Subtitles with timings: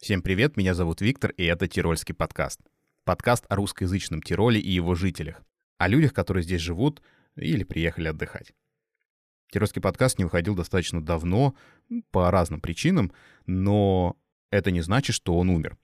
[0.00, 2.60] Всем привет, меня зовут Виктор, и это Тирольский подкаст.
[3.04, 5.42] Подкаст о русскоязычном Тироле и его жителях.
[5.76, 7.02] О людях, которые здесь живут
[7.34, 8.52] или приехали отдыхать.
[9.50, 11.56] Тирольский подкаст не выходил достаточно давно,
[12.12, 13.10] по разным причинам,
[13.46, 14.16] но
[14.52, 15.76] это не значит, что он умер.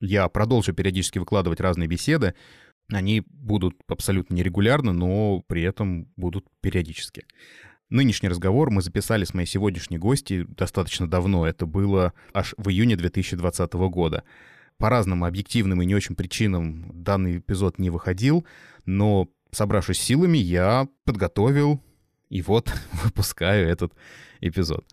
[0.00, 2.34] Я продолжу периодически выкладывать разные беседы.
[2.88, 7.24] Они будут абсолютно нерегулярно, но при этом будут периодически.
[7.90, 11.44] Нынешний разговор мы записали с моей сегодняшней гостью достаточно давно.
[11.44, 14.22] Это было аж в июне 2020 года.
[14.78, 18.46] По разным объективным и не очень причинам данный эпизод не выходил,
[18.86, 21.82] но, собравшись силами, я подготовил
[22.28, 22.72] и вот
[23.04, 23.92] выпускаю этот
[24.40, 24.86] эпизод.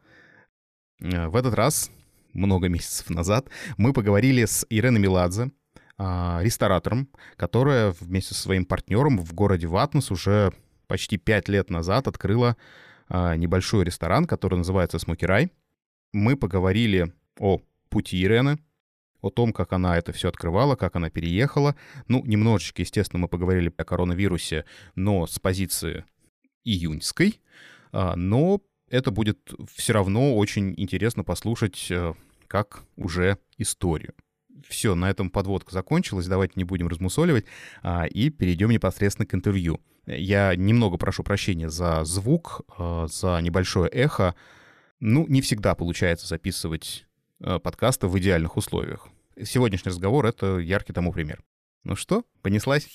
[1.00, 1.92] Э, в этот раз,
[2.34, 5.52] много месяцев назад, мы поговорили с Иреной Меладзе,
[6.00, 10.52] а, ресторатором, которая вместе со своим партнером в городе Ватнес уже
[10.88, 12.58] почти пять лет назад открыла
[13.10, 15.52] небольшой ресторан, который называется «Смокерай».
[16.14, 18.60] Мы поговорили о пути Ирены,
[19.22, 21.76] о том, как она это все открывала, как она переехала.
[22.08, 24.66] Ну, немножечко, естественно, мы поговорили о коронавирусе,
[24.96, 26.06] но с позиции
[26.64, 27.42] июньской.
[27.92, 29.40] А, но это будет
[29.74, 32.14] все равно очень интересно послушать э,
[32.48, 34.14] как уже историю.
[34.68, 37.46] Все, на этом подводка закончилась, давайте не будем размусоливать
[37.84, 39.82] а, и перейдем непосредственно к интервью.
[40.06, 44.36] Я немного прошу прощения за звук, э, за небольшое эхо.
[45.00, 47.06] Ну, не всегда получается записывать
[47.42, 49.10] э, подкасты в идеальных условиях.
[49.44, 51.44] Сегодняшний разговор— это яркий тому пример.
[51.84, 52.88] Ну что, понеслась?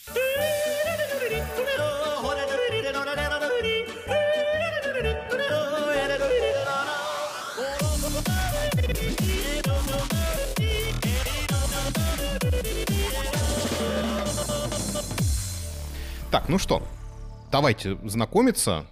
[16.42, 16.82] Так, ну что,
[17.52, 18.84] давайте знакомиться.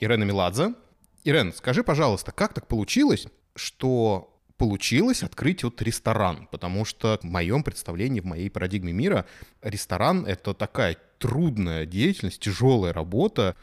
[0.00, 0.74] Ирена Меладзе.
[1.22, 6.48] Ирен, скажи, пожалуйста, как так получилось, что получилось открыть вот ресторан?
[6.50, 9.24] Потому что в моем представлении, в моей парадигме мира,
[9.62, 13.54] ресторан— это такая трудная деятельность, тяжелая работа.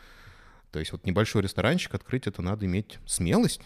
[0.72, 3.60] То есть вот небольшой ресторанчик открыть, это надо иметь смелость.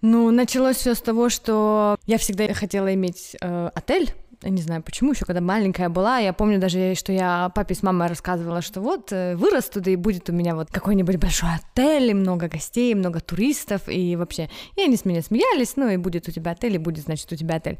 [0.00, 5.12] Ну, началось все с того, что я всегда хотела иметь э, отель не знаю почему,
[5.12, 9.12] еще когда маленькая была, я помню даже, что я папе с мамой рассказывала, что вот
[9.12, 13.20] э, вырасту, да и будет у меня вот какой-нибудь большой отель, и много гостей, много
[13.20, 16.78] туристов, и вообще, и они с меня смеялись, ну и будет у тебя отель, и
[16.78, 17.78] будет, значит, у тебя отель.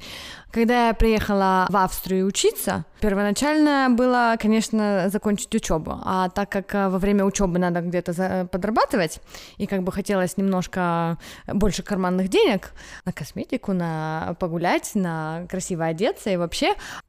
[0.50, 6.88] Когда я приехала в Австрию учиться, первоначально было, конечно, закончить учебу, а так как э,
[6.88, 9.20] во время учебы надо где-то подрабатывать,
[9.58, 12.72] и как бы хотелось немножко больше карманных денег
[13.04, 16.47] на косметику, на погулять, на красиво одеться, и вообще,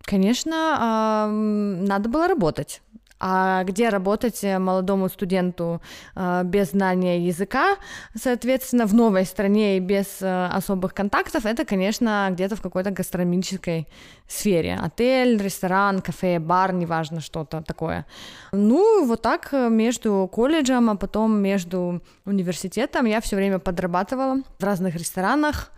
[0.02, 2.82] конечно, надо было работать.
[3.20, 5.82] А где работать э, молодому студенту
[6.16, 7.76] э, без знания языка,
[8.16, 13.88] соответственно, в новой стране и без э, особых контактов, это, конечно, где-то в какой-то гастрономической
[14.26, 14.80] сфере.
[14.82, 18.06] Отель, ресторан, кафе, бар, неважно, что-то такое.
[18.54, 24.96] Ну, вот так между колледжем, а потом между университетом я все время подрабатывала в разных
[24.96, 25.72] ресторанах,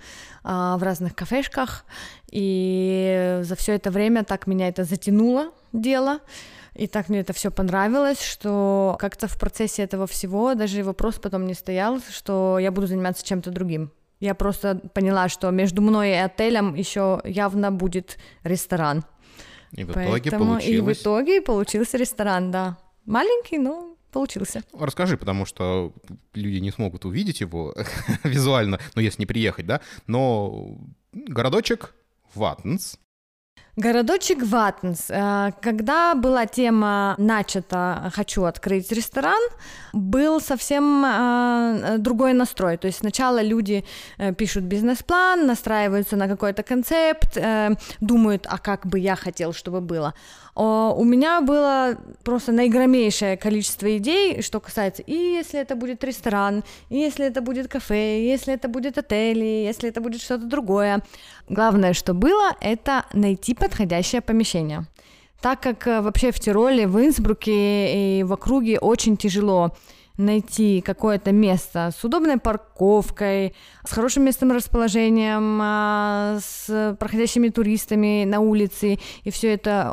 [0.44, 1.86] в разных кафешках,
[2.32, 6.20] и за все это время так меня это затянуло дело.
[6.74, 11.46] И так мне это все понравилось, что как-то в процессе этого всего даже вопрос потом
[11.46, 13.92] не стоял, что я буду заниматься чем-то другим.
[14.20, 19.04] Я просто поняла, что между мной и отелем еще явно будет ресторан.
[19.72, 20.46] И в итоге Поэтому...
[20.46, 20.98] получилось...
[20.98, 22.78] И в итоге получился ресторан, да.
[23.06, 24.64] Маленький, но получился.
[24.78, 25.94] Расскажи, потому что
[26.34, 27.74] люди не смогут увидеть его
[28.24, 30.78] визуально, ну, если не приехать, да, но
[31.14, 31.96] городочек
[32.36, 32.98] Ватнс,
[33.82, 35.10] Городочек Ватнс.
[35.10, 39.42] Э, когда была тема начата «хочу открыть ресторан»,
[39.94, 42.78] был совсем э, другой настрой.
[42.78, 43.84] То есть сначала люди
[44.20, 47.38] э, пишут бизнес-план, настраиваются на какой-то концепт,
[48.02, 50.14] думают, а как бы я хотел, чтобы было.
[50.54, 56.98] У меня было просто наигромейшее количество идей, что касается, и если это будет ресторан, и
[56.98, 61.02] если это будет кафе, и если это будет отель, и если это будет что-то другое.
[61.48, 64.86] Главное, что было, это найти подходящее помещение.
[65.42, 69.72] Так как э, вообще в Тироле, в Инсбруке и в округе очень тяжело
[70.22, 73.54] найти какое-то место с удобной парковкой,
[73.86, 79.92] с хорошим местом расположением, а, с проходящими туристами на улице, и все это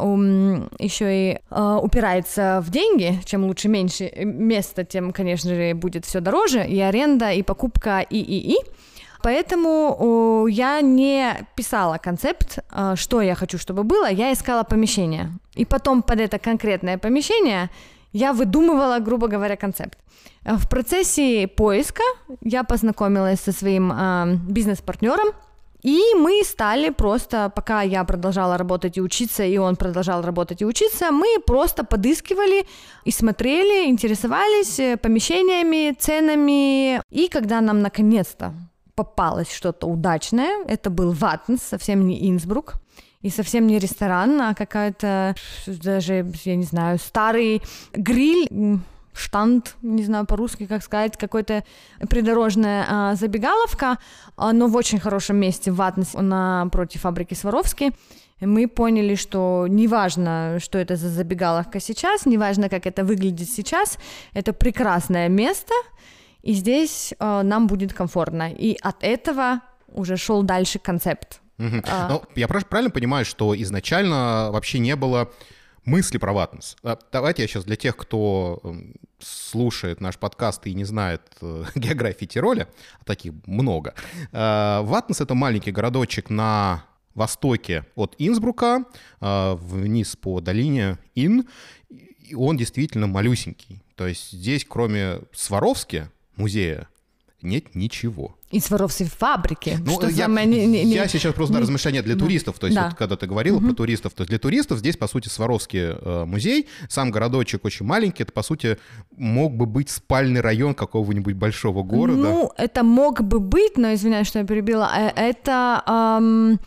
[0.78, 3.20] еще и а, упирается в деньги.
[3.24, 8.18] Чем лучше меньше места, тем, конечно же, будет все дороже, и аренда, и покупка, и,
[8.18, 8.58] и, и.
[9.22, 15.32] Поэтому я не писала концепт, а, что я хочу, чтобы было, я искала помещение.
[15.54, 17.70] И потом под это конкретное помещение
[18.12, 19.98] я выдумывала, грубо говоря, концепт.
[20.44, 22.02] В процессе поиска
[22.42, 25.28] я познакомилась со своим э, бизнес-партнером,
[25.82, 30.66] И мы стали просто, пока я продолжала работать и учиться, и он продолжал работать и
[30.66, 32.66] учиться, мы просто подыскивали
[33.04, 37.00] и смотрели, интересовались э, помещениями, ценами.
[37.10, 38.52] И когда нам наконец-то
[38.94, 42.74] попалось что-то удачное, это был Ваттенс, совсем не Инсбрук,
[43.22, 45.34] и совсем не ресторан, а какая-то
[45.66, 47.62] даже, я не знаю, старый
[47.92, 48.48] гриль,
[49.12, 51.64] штанд, не знаю по-русски, как сказать, какой-то
[52.08, 53.98] придорожная а, забегаловка,
[54.36, 57.92] а, но в очень хорошем месте в Ватнесе, напротив фабрики Сваровски.
[58.40, 63.98] Мы поняли, что неважно, что это за забегаловка сейчас, неважно, как это выглядит сейчас,
[64.32, 65.74] это прекрасное место,
[66.42, 68.52] и здесь а, нам будет комфортно.
[68.52, 71.40] И от этого уже шел дальше концепт.
[71.58, 71.82] Угу.
[71.84, 72.08] А...
[72.08, 75.30] Ну, я правильно понимаю, что изначально вообще не было
[75.84, 76.76] мысли про ватнес.
[76.82, 81.64] А, давайте я сейчас для тех, кто эм, слушает наш подкаст и не знает э,
[81.74, 82.68] географии Тироля,
[83.00, 83.94] а таких много.
[84.32, 86.84] Э, ватнес— это маленький городочек на
[87.14, 88.84] востоке от Инсбрука,
[89.20, 91.48] э, вниз по долине Ин.
[91.88, 93.82] И он действительно малюсенький.
[93.96, 96.88] То есть здесь, кроме Сваровски, музея,
[97.42, 98.36] нет ничего.
[98.50, 99.78] И Сваровской фабрики.
[99.84, 100.46] Ну, что я, самое...
[100.46, 101.60] не, не, я сейчас просто не...
[101.60, 102.58] размышления для туристов.
[102.58, 102.88] То есть, да.
[102.88, 103.66] вот, когда ты говорила угу.
[103.66, 106.66] про туристов, то для туристов здесь, по сути, Сваровский э, музей.
[106.88, 108.22] Сам городочек очень маленький.
[108.22, 108.78] Это, по сути,
[109.16, 112.22] мог бы быть спальный район какого-нибудь большого города.
[112.22, 114.90] Ну, это мог бы быть, но, извиняюсь, что я перебила.
[114.96, 115.82] Э, это...
[115.86, 116.60] Эм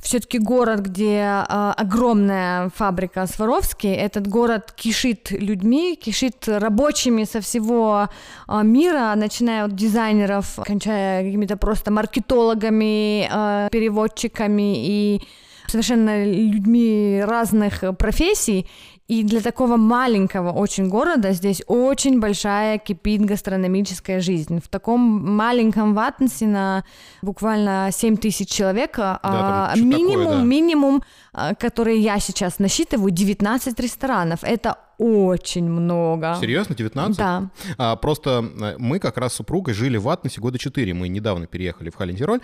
[0.00, 8.08] все-таки город, где э, огромная фабрика Сваровский, этот город кишит людьми, кишит рабочими со всего
[8.48, 15.22] э, мира, начиная от дизайнеров, кончая какими-то просто маркетологами, э, переводчиками и
[15.66, 18.66] совершенно людьми разных профессий.
[19.08, 24.60] И для такого маленького очень города здесь очень большая кипит гастрономическая жизнь.
[24.60, 26.84] В таком маленьком Ватнсе на
[27.22, 30.42] буквально 7 тысяч человек да, а, минимум, такое, да.
[30.42, 31.02] минимум,
[31.32, 34.40] а, который я сейчас насчитываю, 19 ресторанов.
[34.42, 36.36] Это очень много.
[36.38, 37.16] Серьезно, 19?
[37.16, 37.50] Да.
[37.78, 40.92] А, просто э, мы как раз с супругой жили в Ватнесе года 4.
[40.92, 42.40] Мы недавно переехали в Халендероль.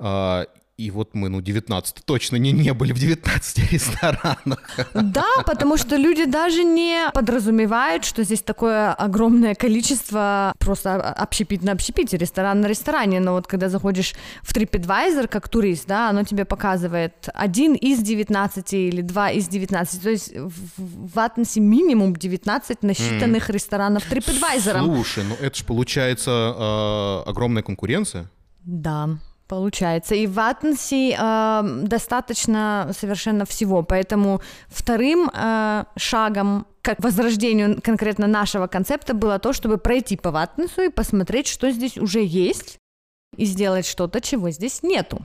[0.00, 0.46] А,
[0.80, 4.78] и вот мы, ну, 19 точно не, не были в 19 ресторанах.
[4.94, 11.72] Да, потому что люди даже не подразумевают, что здесь такое огромное количество просто общепит на
[11.72, 13.20] общепите, ресторан на ресторане.
[13.20, 18.72] Но вот когда заходишь в TripAdvisor как турист, да, оно тебе показывает один из 19
[18.72, 20.02] или два из 19.
[20.02, 23.52] То есть в Атнесе минимум 19 насчитанных mm.
[23.52, 24.78] ресторанов TripAdvisor.
[24.82, 28.30] Слушай, ну это же получается э, огромная конкуренция.
[28.64, 29.18] Да.
[29.50, 30.14] Получается.
[30.14, 33.82] И в Атенсе э, достаточно совершенно всего.
[33.82, 40.82] Поэтому вторым э, шагом к возрождению конкретно нашего концепта было то, чтобы пройти по Ватнесу
[40.82, 42.78] и посмотреть, что здесь уже есть,
[43.36, 45.18] и сделать что-то, чего здесь нету.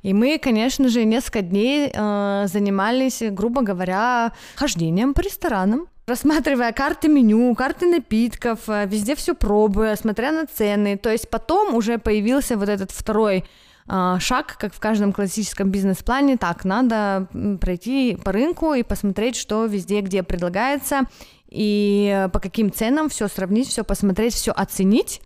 [0.00, 7.08] И мы, конечно же, несколько дней э, занимались, грубо говоря, хождением по ресторанам, рассматривая карты
[7.08, 10.96] меню, карты напитков, э, везде все пробуя, смотря на цены.
[10.96, 13.44] То есть потом уже появился вот этот второй
[13.88, 17.28] э, шаг, как в каждом классическом бизнес-плане, так, надо
[17.60, 21.02] пройти по рынку и посмотреть, что везде, где предлагается,
[21.48, 25.22] и по каким ценам все сравнить, все посмотреть, все оценить,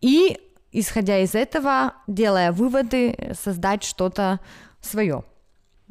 [0.00, 0.38] и,
[0.72, 4.40] исходя из этого, делая выводы, создать что-то
[4.80, 5.24] свое.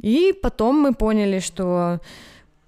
[0.01, 1.99] И потом мы поняли, что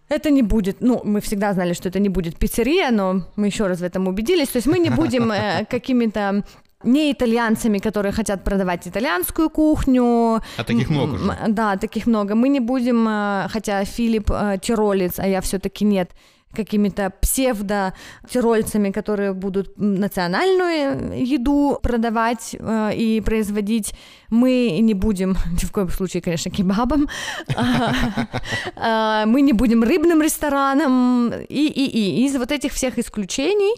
[0.10, 3.68] это не будет, ну, мы всегда знали, что это не будет пиццерия, но мы еще
[3.68, 4.50] раз в этом убедились.
[4.50, 6.44] То есть мы не будем э, какими-то
[6.84, 10.42] не итальянцами, которые хотят продавать итальянскую кухню.
[10.58, 11.36] А таких много же.
[11.48, 12.36] Да, таких много.
[12.36, 16.10] Мы не будем, э, хотя Филипп э, тиролец, а я все-таки нет,
[16.54, 23.94] какими-то псевдо-тирольцами, которые будут национальную еду продавать э, и производить.
[24.30, 27.08] Мы не будем, ни в коем случае, конечно, кебабом,
[28.76, 31.32] а, мы не будем рыбным рестораном.
[31.50, 33.76] И, и, и из вот этих всех исключений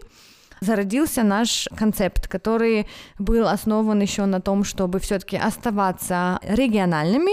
[0.61, 2.87] зародился наш концепт, который
[3.17, 7.31] был основан еще на том, чтобы все-таки оставаться региональными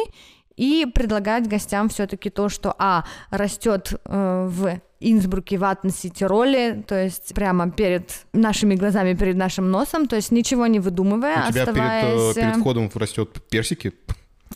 [0.57, 7.33] и предлагать гостям все-таки то, что а растет э, в Инсбруке, Ватнесе, Тироле, то есть
[7.35, 12.35] прямо перед нашими глазами, перед нашим носом, то есть ничего не выдумывая, У тебя оставаясь...
[12.35, 13.93] перед, э, перед входом растет персики?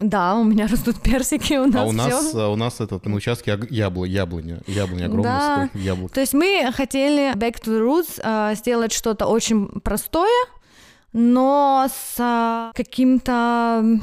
[0.01, 2.53] Да, у меня растут персики, у нас А у нас, всё.
[2.53, 5.79] у нас этот, на участке ябло, яблоня, яблоня огромное, да.
[5.79, 6.15] яблоко.
[6.15, 10.47] То есть мы хотели Back to the Roots э, сделать что-то очень простое,
[11.13, 14.01] но с э, каким-то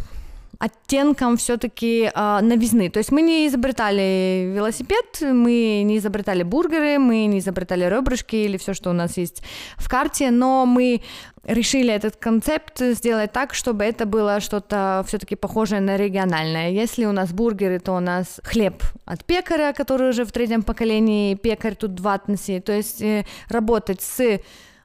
[0.60, 2.90] оттенком все-таки э, новизны.
[2.90, 8.58] То есть мы не изобретали велосипед, мы не изобретали бургеры, мы не изобретали ребрышки или
[8.58, 9.42] все, что у нас есть
[9.78, 11.02] в карте, но мы
[11.46, 16.72] решили этот концепт сделать так, чтобы это было что-то все-таки похожее на региональное.
[16.72, 21.36] Если у нас бургеры, то у нас хлеб от пекаря, который уже в третьем поколении
[21.36, 22.60] пекарь тут в Атнесе.
[22.60, 24.42] То есть э, работать с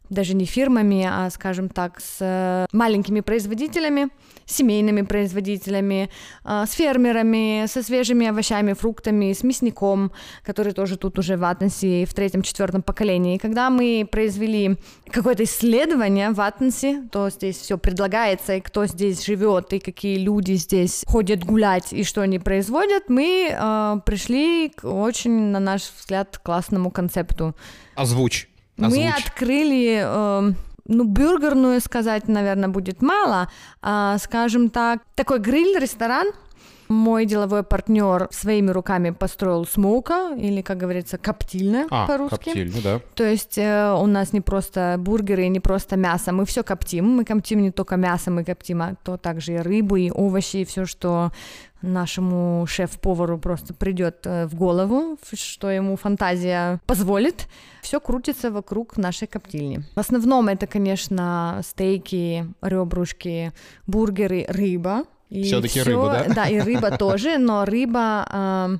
[0.08, 4.08] даже не фирмами, а, скажем так, с э, маленькими производителями,
[4.46, 6.10] семейными производителями,
[6.44, 12.04] э, с фермерами, со свежими овощами, фруктами, с мясником, который тоже тут уже в Атенсе
[12.04, 13.36] в третьем-четвертом поколении.
[13.36, 14.76] И когда мы произвели
[15.10, 20.52] какое-то исследование в Атенсе, то здесь все предлагается, и кто здесь живет, и какие люди
[20.52, 26.38] здесь ходят гулять, и что они производят, мы э, пришли к очень, на наш взгляд,
[26.38, 27.54] классному концепту.
[27.94, 28.48] Озвучь.
[28.78, 28.98] Озвучь.
[28.98, 30.52] Мы открыли, э,
[30.86, 33.48] ну, бюргерную сказать, наверное, будет мало,
[33.82, 36.28] а, скажем так, такой гриль-ресторан,
[36.88, 42.44] мой деловой партнер своими руками построил смоука, или, как говорится, коптильня а, по-русски.
[42.44, 43.00] Коптильня, да.
[43.14, 47.16] То есть э, у нас не просто бургеры, не просто мясо, мы все коптим.
[47.16, 50.64] Мы коптим не только мясо, мы коптим, а то также и рыбу, и овощи, и
[50.64, 51.30] все, что
[51.84, 57.46] нашему шеф-повару просто придет э, в голову, что ему фантазия позволит.
[57.82, 59.84] Все крутится вокруг нашей коптильни.
[59.94, 63.52] В основном это, конечно, стейки, ребрушки,
[63.86, 65.04] бургеры, рыба.
[65.30, 66.34] Все-таки рыба, да?
[66.34, 68.78] Да, и рыба тоже, но рыба э,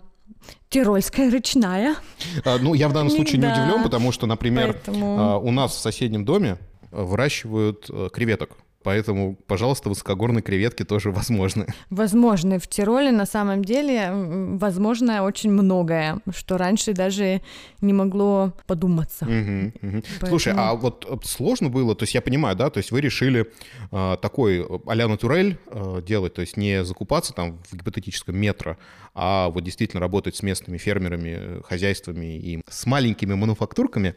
[0.69, 1.97] тирольская речная.
[2.45, 5.19] А, ну, я в данном случае не удивлен, потому что, например, Поэтому...
[5.19, 6.59] а, у нас в соседнем доме
[6.91, 8.51] выращивают э, креветок.
[8.85, 11.67] Поэтому, пожалуйста, высокогорные креветки тоже возможны.
[11.89, 12.59] Возможны.
[12.59, 17.41] В Тироле на самом деле возможно очень многое, что раньше даже
[17.81, 19.25] не могло подуматься.
[19.25, 20.03] Угу, угу.
[20.21, 20.29] Поэтому...
[20.29, 23.47] Слушай, а вот э, сложно было, то есть я понимаю, да, то есть вы решили
[23.91, 28.77] э, такой а-ля натурель э, делать, то есть не закупаться там в гипотетическом метро,
[29.15, 34.17] а вот действительно работать с местными фермерами, хозяйствами и с маленькими мануфактурками.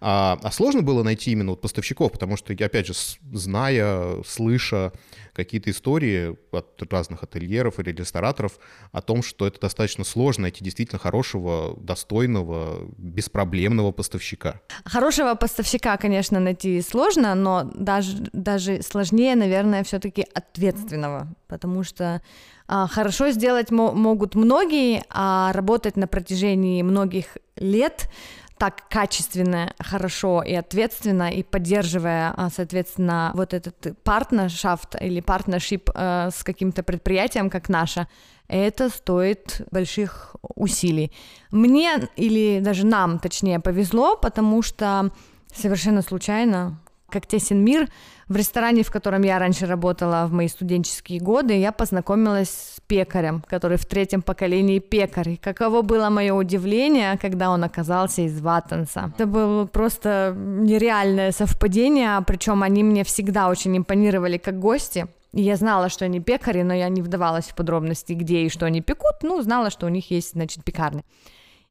[0.00, 2.94] А, а сложно было найти именно вот поставщиков, потому что, опять же,
[3.32, 4.92] зная слыша
[5.38, 8.58] какие-то истории от разных ательеров или рестораторов
[8.90, 14.60] о том, что это достаточно сложно найти действительно хорошего, достойного, беспроблемного поставщика.
[14.84, 22.20] Хорошего поставщика, конечно, найти сложно, но даже, даже сложнее, наверное, все-таки ответственного, потому что
[22.66, 28.10] а, хорошо сделать могут многие, а работать на протяжении многих лет
[28.58, 36.30] так качественно, хорошо и ответственно, и поддерживая, а, соответственно, вот этот партнершафт или партнершип э,
[36.32, 38.08] с каким-то предприятием, как наше,
[38.48, 41.12] это стоит больших усилий.
[41.50, 45.10] Мне или даже нам, точнее, повезло, потому что
[45.54, 47.88] совершенно случайно как тесен мир.
[48.28, 53.42] В ресторане, в котором я раньше работала в мои студенческие годы, я познакомилась с пекарем,
[53.48, 55.30] который в третьем поколении пекарь.
[55.30, 59.12] И каково было мое удивление, когда он оказался из Ваттенса.
[59.16, 65.06] Это было просто нереальное совпадение, причем они мне всегда очень импонировали как гости.
[65.32, 68.66] И я знала, что они пекари, но я не вдавалась в подробности, где и что
[68.66, 71.02] они пекут, ну, знала, что у них есть, значит, пекарня.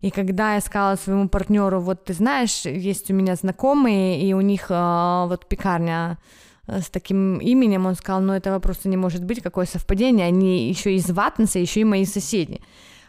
[0.01, 4.41] И когда я сказала своему партнеру, вот ты знаешь, есть у меня знакомые, и у
[4.41, 6.19] них э, вот пекарня
[6.67, 10.69] э, с таким именем, он сказал, ну этого просто не может быть, какое совпадение, они
[10.69, 12.61] еще из Ватнеса, еще и мои соседи.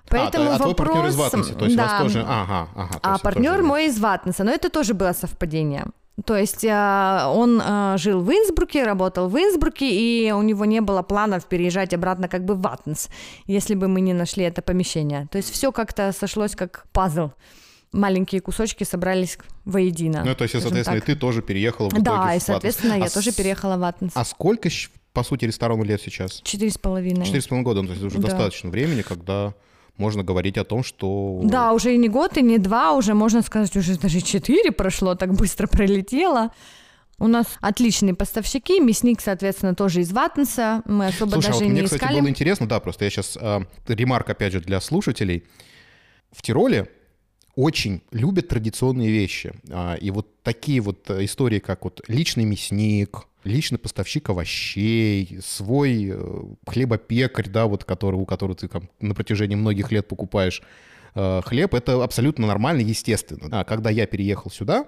[0.09, 0.75] Поэтому а, а вопрос...
[0.75, 1.83] твой партнер из Ватнеса, то есть да.
[1.83, 2.25] у вас тоже...
[2.27, 2.99] Ага, ага.
[3.03, 3.63] А партнер тоже...
[3.65, 5.85] мой из Ватнеса, но это тоже было совпадение.
[6.27, 10.81] То есть э, он э, жил в Инсбруке, работал в Инсбруке, и у него не
[10.81, 13.09] было планов переезжать обратно как бы в Ваттенс,
[13.47, 15.29] если бы мы не нашли это помещение.
[15.31, 17.31] То есть все как-то сошлось как пазл.
[17.93, 20.23] Маленькие кусочки собрались воедино.
[20.25, 21.09] Ну, то есть, соответственно, так.
[21.09, 23.13] и ты тоже переехала в итоге Да, и, соответственно, а я с...
[23.13, 24.13] тоже переехала в Ваттенс.
[24.15, 24.69] А сколько,
[25.15, 26.43] по сути, ресторану лет сейчас?
[26.43, 27.25] Четыре с половиной.
[27.25, 28.29] Четыре с половиной года, ну, то есть уже да.
[28.29, 29.55] достаточно времени, когда
[29.99, 31.41] можно говорить о том, что...
[31.45, 35.15] Да, уже и не год, и не два, уже можно сказать, уже даже четыре прошло,
[35.15, 36.51] так быстро пролетело.
[37.21, 41.53] У нас отличные поставщики, мясник, соответственно, тоже из Ватнеса, мы особо Слушай, а даже а
[41.55, 41.99] вот не мне, искали.
[41.99, 45.45] кстати, было интересно, да, просто я сейчас, э, ремарк, опять же, для слушателей.
[46.31, 46.89] В Тироле
[47.57, 49.53] очень любят традиционные вещи.
[49.69, 56.43] А, и вот такие вот истории, как вот личный мясник, личный поставщик овощей, свой э,
[56.67, 60.63] хлебопекарь, да, вот который, у которого ты там на протяжении многих лет покупаешь
[61.15, 63.61] э, хлеб, это абсолютно нормально, естественно.
[63.61, 64.87] А когда я переехал сюда,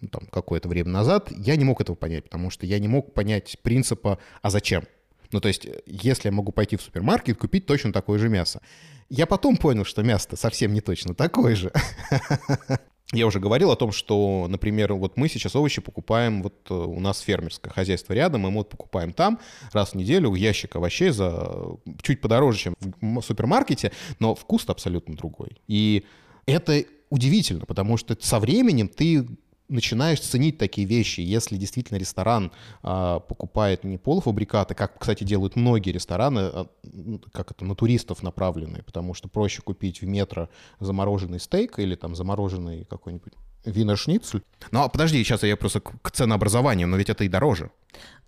[0.00, 3.14] ну, там, какое-то время назад, я не мог этого понять, потому что я не мог
[3.14, 4.84] понять принципа «а зачем?».
[5.30, 8.62] Ну, то есть, если я могу пойти в супермаркет, купить точно такое же мясо.
[9.10, 11.72] Я потом понял, что мясо совсем не точно такое же.
[13.12, 17.00] Я уже говорил о том, что, например, вот мы сейчас овощи покупаем, вот э, у
[17.00, 19.38] нас фермерское хозяйство рядом, и мы вот покупаем там
[19.72, 25.56] раз в неделю ящик овощей за чуть подороже, чем в супермаркете, но вкус абсолютно другой.
[25.68, 26.04] И
[26.44, 29.26] это удивительно, потому что со временем ты
[29.68, 31.20] начинаешь ценить такие вещи.
[31.20, 36.66] Если действительно ресторан а, покупает не полуфабрикаты, как, кстати, делают многие рестораны, а,
[37.32, 40.48] как это, на туристов направленные, потому что проще купить в метро
[40.80, 43.32] замороженный стейк или там замороженный какой-нибудь
[43.64, 44.42] виношницель.
[44.70, 47.70] Ну, а подожди, сейчас я просто к ценообразованию, но ведь это и дороже.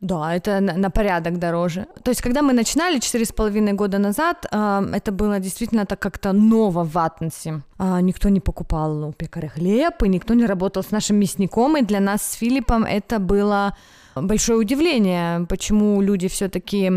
[0.01, 1.87] Да, это на, на порядок дороже.
[2.03, 5.99] То есть, когда мы начинали четыре с половиной года назад, э, это было действительно так
[5.99, 7.61] как-то ново в Атнесе.
[7.79, 11.83] Э, никто не покупал у пекаря хлеб, и никто не работал с нашим мясником, и
[11.83, 13.77] для нас с Филиппом это было
[14.15, 16.91] большое удивление, почему люди все-таки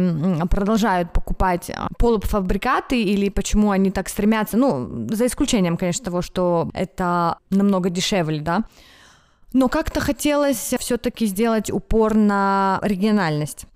[0.49, 6.69] продолжают покупать а, полуфабрикаты или почему они так стремятся, ну, за исключением, конечно, того, что
[6.73, 8.63] это намного дешевле, да.
[9.53, 13.67] Но как-то хотелось все-таки сделать упор на региональность.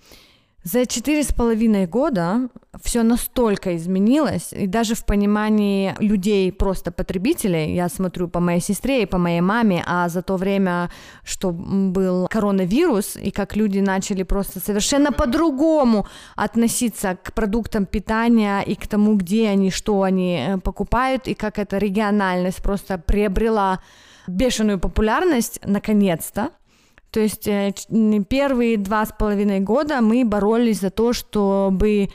[0.63, 2.49] За четыре с половиной года
[2.83, 9.03] все настолько изменилось, и даже в понимании людей, просто потребителей, я смотрю по моей сестре
[9.03, 10.89] и по моей маме, а за то время,
[11.23, 16.05] что был коронавирус, и как люди начали просто совершенно по-другому
[16.35, 21.59] относиться к продуктам питания и к тому, где они, что они э, покупают, и как
[21.59, 23.79] эта региональность просто приобрела
[24.27, 26.51] бешеную популярность, наконец-то,
[27.11, 27.73] то есть э,
[28.29, 32.09] первые два с половиной года мы боролись за то, чтобы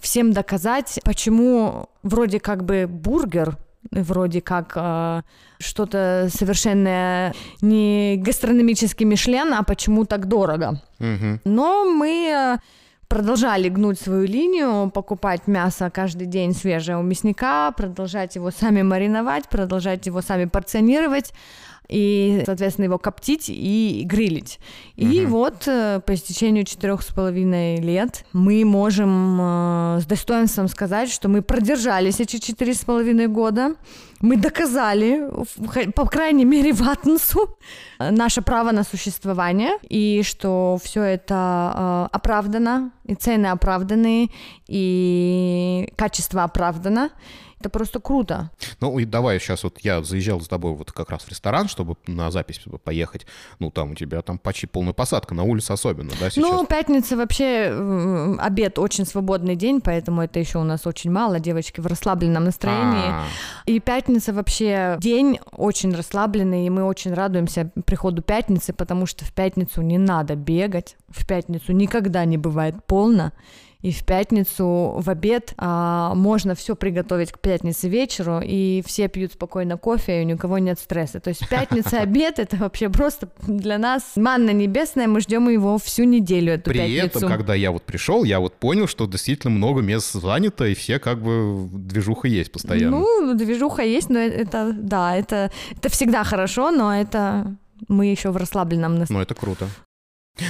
[0.00, 3.56] всем доказать, почему вроде как бы бургер
[3.90, 5.22] вроде как э,
[5.58, 10.82] что-то совершенно не гастрономический Мишлен, а почему так дорого.
[11.00, 11.40] Угу.
[11.44, 12.58] Но мы э,
[13.08, 19.48] продолжали гнуть свою линию, покупать мясо каждый день свежее у мясника, продолжать его сами мариновать,
[19.48, 21.32] продолжать его сами порционировать
[21.88, 24.60] и, соответственно, его коптить и грилить.
[24.96, 25.30] И угу.
[25.30, 31.28] вот э, по истечению четырех с половиной лет мы можем э, с достоинством сказать, что
[31.28, 33.74] мы продержались эти четыре с половиной года.
[34.20, 35.30] Мы доказали,
[35.92, 37.56] по крайней мере, Ватнсу,
[37.98, 44.30] наше право на существование, и что все это э, оправдано, и цены оправданы,
[44.66, 47.10] и качество оправдано.
[47.60, 48.50] Это просто круто.
[48.80, 51.96] Ну и давай сейчас вот я заезжал с тобой вот как раз в ресторан, чтобы
[52.06, 53.26] на запись поехать.
[53.58, 56.36] Ну там у тебя там почти полная посадка, на улице особенно, да, сейчас?
[56.36, 61.80] Ну, пятница вообще обед очень свободный день, поэтому это еще у нас очень мало, девочки
[61.80, 63.08] в расслабленном настроении.
[63.08, 63.26] А-а-а.
[63.66, 69.32] И пятница вообще день очень расслабленный, и мы очень радуемся приходу пятницы, потому что в
[69.32, 73.32] пятницу не надо бегать, в пятницу никогда не бывает полно
[73.80, 79.32] и в пятницу в обед а, можно все приготовить к пятнице вечеру, и все пьют
[79.32, 81.20] спокойно кофе, и у кого нет стресса.
[81.20, 86.04] То есть пятница обед это вообще просто для нас манна небесная, мы ждем его всю
[86.04, 87.18] неделю эту При пятницу.
[87.18, 90.98] этом, когда я вот пришел, я вот понял, что действительно много мест занято, и все
[90.98, 92.98] как бы движуха есть постоянно.
[92.98, 97.54] Ну, движуха есть, но это, да, это, это всегда хорошо, но это
[97.86, 99.18] мы еще в расслабленном настроении.
[99.18, 99.68] Ну, это круто.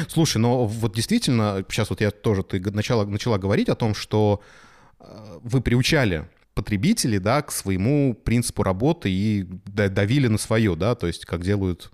[0.09, 4.43] Слушай, но вот действительно, сейчас вот я тоже, ты начала, начала говорить о том, что
[5.01, 11.07] э, вы приучали потребителей, да, к своему принципу работы и давили на свое, да, то
[11.07, 11.93] есть как делают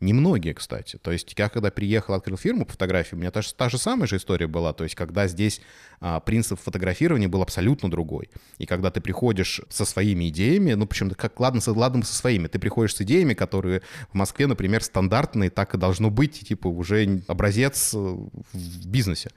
[0.00, 0.96] Немногие, кстати.
[0.96, 4.06] То есть я когда приехал, открыл фирму по фотографии, у меня та, та же самая
[4.06, 4.72] же история была.
[4.72, 5.60] То есть когда здесь
[6.00, 8.30] а, принцип фотографирования был абсолютно другой.
[8.58, 12.58] И когда ты приходишь со своими идеями, ну причем как ладно, ладно со своими, ты
[12.58, 17.94] приходишь с идеями, которые в Москве, например, стандартные, так и должно быть, типа уже образец
[17.94, 19.30] э, в бизнесе.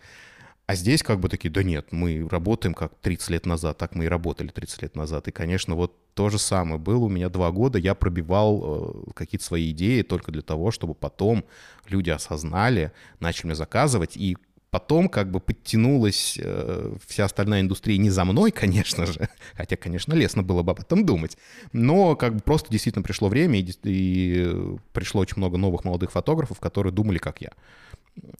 [0.68, 4.04] А здесь как бы такие, да нет, мы работаем как 30 лет назад, так мы
[4.04, 5.30] и работали 30 лет назад.
[5.30, 9.46] И, конечно, вот то же самое было у меня два года, я пробивал э, какие-то
[9.46, 11.46] свои идеи только для того, чтобы потом
[11.88, 14.36] люди осознали, начали заказывать, и
[14.70, 20.14] потом как бы подтянулась э, вся остальная индустрия не за мной, конечно же, хотя, конечно,
[20.14, 21.38] лестно было бы об этом думать,
[21.72, 26.60] но как бы просто действительно пришло время, и, и пришло очень много новых молодых фотографов,
[26.60, 27.52] которые думали, как я.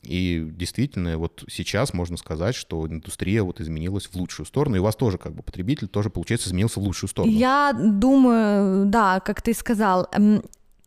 [0.02, 4.82] И действительно, вот сейчас можно сказать, что индустрия вот изменилась в лучшую сторону, и у
[4.82, 7.32] вас тоже как бы потребитель тоже, получается, изменился в лучшую сторону.
[7.32, 10.08] Я думаю, да, как ты сказал,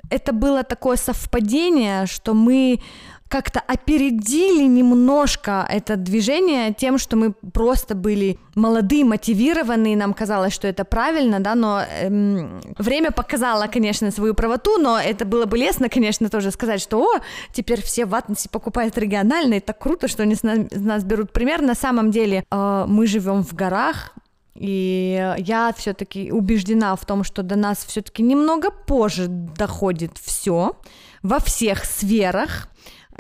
[0.10, 2.82] это было такое совпадение, что мы
[3.32, 10.68] как-то опередили немножко это движение тем, что мы просто были молодые, мотивированные, нам казалось, что
[10.68, 15.88] это правильно, да, но эм, время показало, конечно, свою правоту, но это было бы лестно,
[15.88, 17.22] конечно, тоже сказать, что, о,
[17.54, 21.62] теперь все в Атнесе покупают региональные, так круто, что они с нас, нас берут пример.
[21.62, 24.14] На самом деле э, мы живем в горах,
[24.56, 30.76] И я все-таки убеждена в том, что до нас все-таки немного позже доходит все
[31.24, 32.68] во всех сферах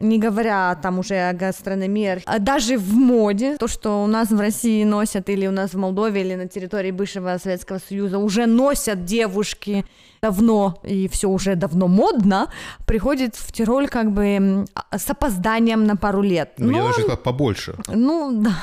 [0.02, 4.40] не говоря там уже о гастрономии, а даже в моде, то, что у нас в
[4.40, 9.06] России носят, или у нас в Молдове, или на территории бывшего Советского Союза уже носят
[9.06, 9.86] девушки
[10.22, 12.52] давно, и все уже давно модно,
[12.86, 16.54] приходит в Тироль как бы с опозданием на пару лет.
[16.58, 17.76] Ну, Но, я даже сказал, побольше.
[17.88, 18.56] Ну, да,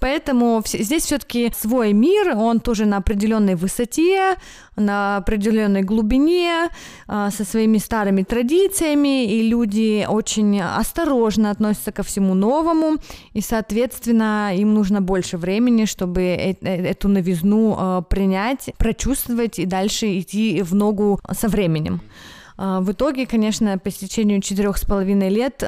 [0.00, 4.34] Поэтому здесь все-таки свой мир, он тоже на определенной высоте,
[4.76, 6.70] на определенной глубине,
[7.06, 12.96] а, со своими старыми традициями, и люди очень осторожно относятся ко всему новому,
[13.34, 19.66] и, соответственно, им нужно больше времени, чтобы э, э, эту новизну а, принять, прочувствовать и
[19.66, 22.00] дальше идти в ногу со временем.
[22.56, 25.62] А, в итоге, конечно, по истечению четырех с половиной лет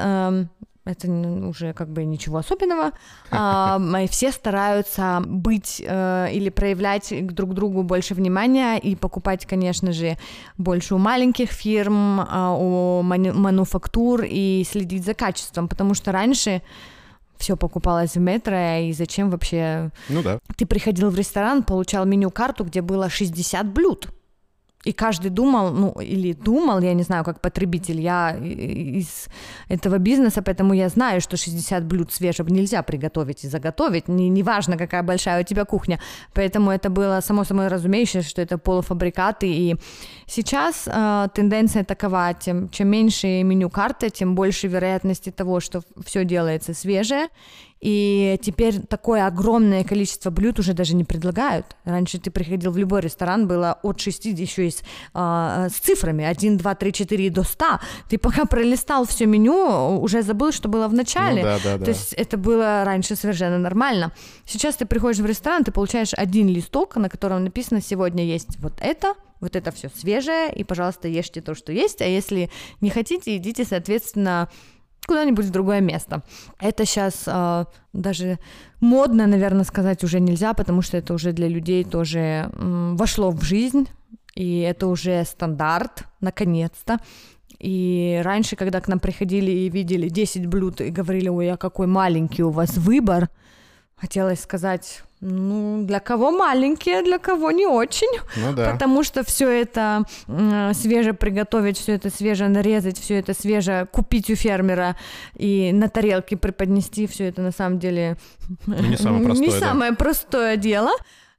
[0.85, 2.91] это уже как бы ничего особенного.
[3.35, 10.17] А, все стараются быть э, или проявлять друг другу больше внимания и покупать, конечно же,
[10.57, 16.61] больше у маленьких фирм, а, у мануфактур и следить за качеством, потому что раньше
[17.37, 19.89] все покупалось в метро, и зачем вообще...
[20.09, 20.39] Ну да.
[20.55, 24.07] Ты приходил в ресторан, получал меню-карту, где было 60 блюд.
[24.83, 29.27] И каждый думал, ну, или думал, я не знаю, как потребитель, я из
[29.69, 34.77] этого бизнеса, поэтому я знаю, что 60 блюд свежего нельзя приготовить и заготовить, не, неважно,
[34.77, 35.99] какая большая у тебя кухня.
[36.33, 39.47] Поэтому это было само собой разумеющее, что это полуфабрикаты.
[39.47, 39.75] И
[40.27, 46.25] сейчас э, тенденция такова, тем, чем меньше меню карты, тем больше вероятности того, что все
[46.25, 47.27] делается свежее,
[47.83, 51.65] и теперь такое огромное количество блюд уже даже не предлагают.
[51.83, 56.57] Раньше ты приходил в любой ресторан, было от 6 еще есть э, с цифрами 1,
[56.57, 57.65] 2, 3, 4 до 100.
[58.07, 61.41] Ты пока пролистал все меню, уже забыл, что было в начале.
[61.41, 61.83] Ну, да, да, да.
[61.83, 64.13] То есть это было раньше совершенно нормально.
[64.45, 68.75] Сейчас ты приходишь в ресторан, ты получаешь один листок, на котором написано сегодня есть вот
[68.79, 73.35] это, вот это все свежее, и, пожалуйста, ешьте то, что есть, а если не хотите,
[73.35, 74.47] идите, соответственно,
[75.05, 76.23] куда-нибудь в другое место.
[76.59, 78.39] Это сейчас э, даже
[78.79, 83.43] модно, наверное, сказать уже нельзя, потому что это уже для людей тоже э, вошло в
[83.43, 83.87] жизнь,
[84.35, 86.99] и это уже стандарт, наконец-то.
[87.59, 91.87] И раньше, когда к нам приходили и видели 10 блюд и говорили, ой, а какой
[91.87, 93.29] маленький у вас выбор,
[93.95, 98.19] хотелось сказать, ну, для кого маленькие, для кого не очень.
[98.35, 98.71] Ну да.
[98.71, 104.29] Потому что все это э, свеже приготовить, все это свеже нарезать, все это свеже купить
[104.29, 104.97] у фермера
[105.35, 108.17] и на тарелке преподнести, все это на самом деле
[108.67, 109.59] ну, не самое простое, не да.
[109.59, 110.91] самое простое дело.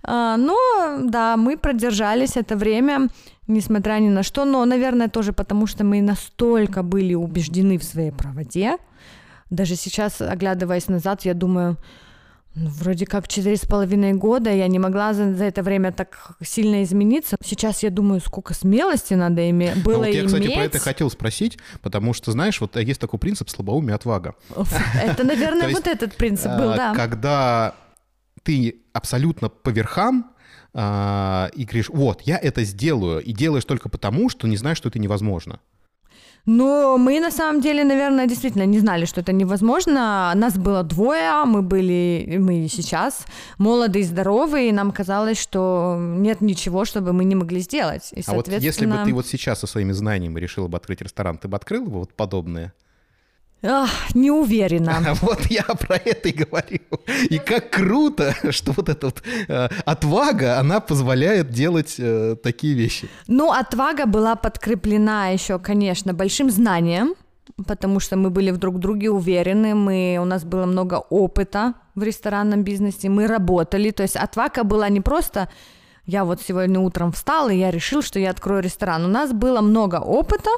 [0.02, 0.56] А, но
[1.02, 3.08] да, мы продержались это время,
[3.46, 4.44] несмотря ни на что.
[4.44, 8.78] Но, наверное, тоже потому, что мы настолько были убеждены в своей правоте.
[9.50, 11.76] Даже сейчас, оглядываясь назад, я думаю,
[12.56, 16.36] ну, вроде как четыре с половиной года я не могла за, за это время так
[16.40, 17.36] сильно измениться.
[17.44, 20.26] Сейчас я думаю, сколько смелости надо иметь, было ну, вот я, иметь.
[20.26, 24.34] кстати, про это хотел спросить, потому что, знаешь, вот есть такой принцип слабоумие отвага.
[25.02, 26.94] Это, наверное, вот этот принцип был, а, да.
[26.94, 27.74] Когда
[28.44, 30.30] ты абсолютно по верхам,
[30.72, 34.88] а, и говоришь, вот, я это сделаю, и делаешь только потому, что не знаешь, что
[34.88, 35.60] это невозможно.
[36.46, 40.32] Но мы на самом деле, наверное, действительно не знали, что это невозможно.
[40.34, 43.24] Нас было двое, мы были, мы сейчас
[43.56, 48.12] молодые, здоровые, и нам казалось, что нет ничего, чтобы мы не могли сделать.
[48.12, 51.38] И, а вот если бы ты вот сейчас со своими знаниями решила бы открыть ресторан,
[51.38, 52.74] ты бы открыл бы вот подобное?
[53.66, 55.14] Ах, не уверена.
[55.22, 56.80] Вот я про это и говорю.
[57.30, 63.08] И как круто, что вот эта вот э, отвага, она позволяет делать э, такие вещи.
[63.26, 67.14] Ну, отвага была подкреплена еще, конечно, большим знанием,
[67.66, 72.02] потому что мы были в друг друге уверены, мы, у нас было много опыта в
[72.02, 75.48] ресторанном бизнесе, мы работали, то есть отвага была не просто
[76.06, 79.04] я вот сегодня утром встал, и я решил, что я открою ресторан.
[79.06, 80.50] У нас было много опыта,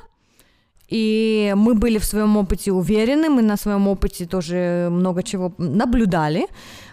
[0.88, 6.46] и мы были в своем опыте уверены, мы на своем опыте тоже много чего наблюдали,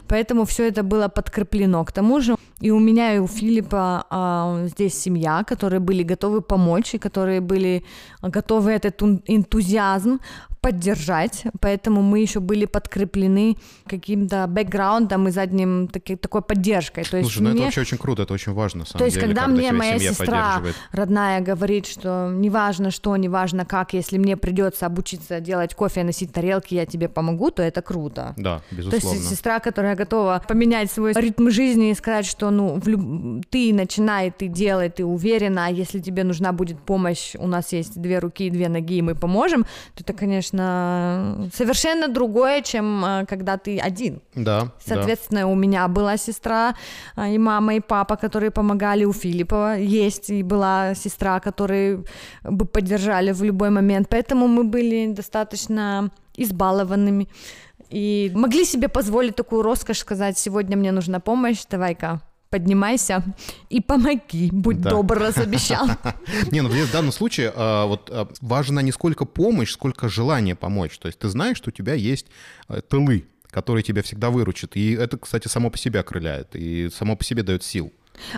[0.07, 1.83] поэтому все это было подкреплено.
[1.85, 6.41] К тому же и у меня, и у Филиппа а, здесь семья, которые были готовы
[6.41, 7.83] помочь, и которые были
[8.21, 10.19] готовы этот энтузиазм
[10.63, 17.03] поддержать, поэтому мы еще были подкреплены каким-то бэкграундом и задним таки, такой поддержкой.
[17.03, 17.49] То есть Слушай, мне...
[17.49, 19.99] ну это вообще очень круто, это очень важно, То есть деле, когда, когда мне моя
[19.99, 26.31] сестра родная говорит, что неважно что, неважно как, если мне придется обучиться делать кофе, носить
[26.31, 28.33] тарелки, я тебе помогу, то это круто.
[28.37, 29.09] Да, безусловно.
[29.09, 33.45] То есть сестра, которая готова поменять свой ритм жизни и сказать, что ну люб...
[33.49, 38.01] ты начинай, ты делай, ты уверена, а если тебе нужна будет помощь, у нас есть
[38.01, 39.63] две руки и две ноги, и мы поможем,
[39.95, 44.19] то это, конечно, конечно, совершенно другое, чем э, когда ты один.
[44.35, 44.67] Да.
[44.85, 45.47] Соответственно, да.
[45.47, 46.75] у меня была сестра
[47.15, 49.77] э, и мама, и папа, которые помогали у Филиппова.
[49.77, 52.03] Есть и была сестра, которые
[52.43, 54.07] бы поддержали в любой момент.
[54.09, 57.27] Поэтому мы были достаточно избалованными
[57.89, 62.21] и могли себе позволить такую роскошь сказать, сегодня мне нужна помощь, давай-ка
[62.53, 63.23] поднимайся
[63.71, 64.91] и помоги, будь да.
[64.91, 65.87] добр, раз обещал.
[66.51, 70.99] Не, ну в данном случае а, вот а, важна не сколько помощь, сколько желание помочь.
[70.99, 72.27] То есть ты знаешь, что у тебя есть
[72.69, 74.75] э, тылы, которые тебя всегда выручат.
[74.75, 77.91] И это, кстати, само по себе окрыляет и само по себе дает сил.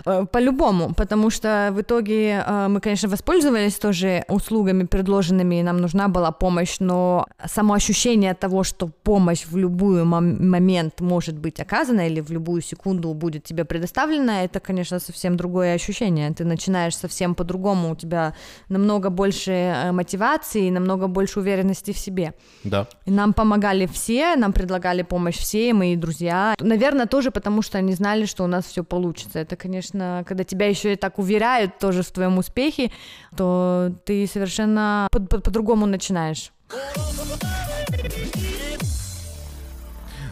[0.04, 5.78] Э, по-любому, потому что в итоге э, мы, конечно, воспользовались тоже услугами предложенными, и нам
[5.78, 12.06] нужна была помощь, но само ощущение того, что помощь в любой момент может быть оказана
[12.06, 16.32] или в любую секунду будет тебе предоставлена, это, конечно, совсем другое ощущение.
[16.32, 18.34] Ты начинаешь совсем по-другому, у тебя
[18.68, 22.34] намного больше э, мотивации, намного больше уверенности в себе.
[22.64, 22.86] Да.
[23.04, 26.54] И нам помогали все, нам предлагали помощь все, мои друзья.
[26.60, 29.38] Наверное, тоже потому, что они знали, что у нас все получится.
[29.38, 32.92] Это, конечно, когда тебя еще и так уверяют тоже в твоем успехе,
[33.36, 36.52] то ты совершенно по-другому начинаешь.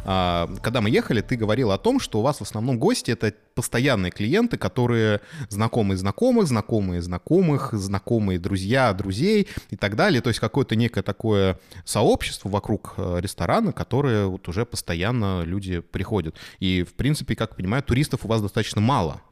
[0.04, 3.34] А, когда мы ехали, ты говорил о том, что у вас в основном гости— это
[3.54, 10.20] постоянные клиенты, которые знакомые знакомых, знакомые знакомых, знакомые друзья друзей и так далее.
[10.20, 16.36] То есть какое-то некое такое сообщество вокруг э, ресторана, которое вот уже постоянно люди приходят.
[16.60, 19.22] И, в принципе, как понимаю, туристов у вас достаточно мало.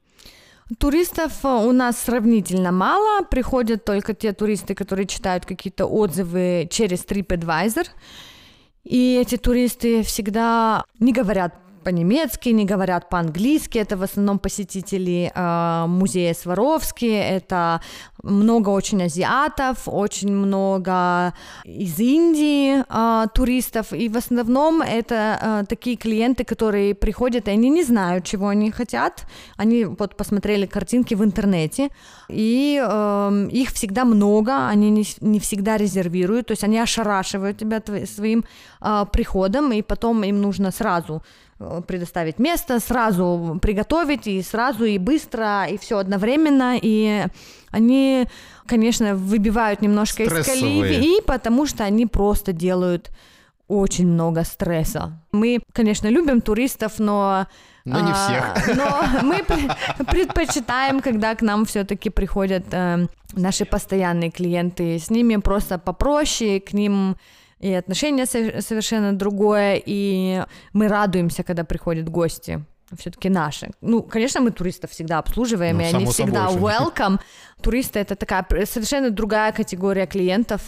[0.78, 7.04] Туристов э, у нас сравнительно мало, приходят только те туристы, которые читают какие-то отзывы через
[7.04, 7.86] TripAdvisor,
[8.84, 13.78] и эти туристы всегда не говорят по-немецки, не говорят по-английски.
[13.78, 17.80] Это в основном посетители э, музея Сваровски, это
[18.22, 25.96] много очень азиатов, очень много из Индии э, туристов, и в основном это э, такие
[25.96, 29.26] клиенты, которые приходят, и они не знают, чего они хотят.
[29.56, 31.88] Они вот посмотрели картинки в интернете,
[32.28, 37.82] и э, их всегда много, они не, не всегда резервируют, то есть они ошарашивают тебя
[38.06, 38.44] своим
[38.80, 41.22] э, приходом, и потом им нужно сразу
[41.86, 47.26] предоставить место, сразу приготовить и сразу и быстро и все одновременно и
[47.70, 48.26] они,
[48.66, 50.44] конечно, выбивают немножко Стрессовые.
[50.44, 53.10] из колеи, и потому что они просто делают
[53.66, 55.18] очень много стресса.
[55.32, 57.46] Мы, конечно, любим туристов, но
[57.84, 58.44] но не всех.
[58.44, 59.42] А, но мы
[60.04, 64.98] предпочитаем, когда к нам все-таки приходят э, наши постоянные клиенты.
[64.98, 67.16] С ними просто попроще, к ним
[67.62, 72.64] и отношение совершенно другое, и мы радуемся, когда приходят гости
[72.98, 73.70] все-таки наши.
[73.80, 77.20] Ну, конечно, мы туристов всегда обслуживаем, ну, и они всегда собой, welcome.
[77.62, 80.60] Туристы это такая совершенно другая категория клиентов,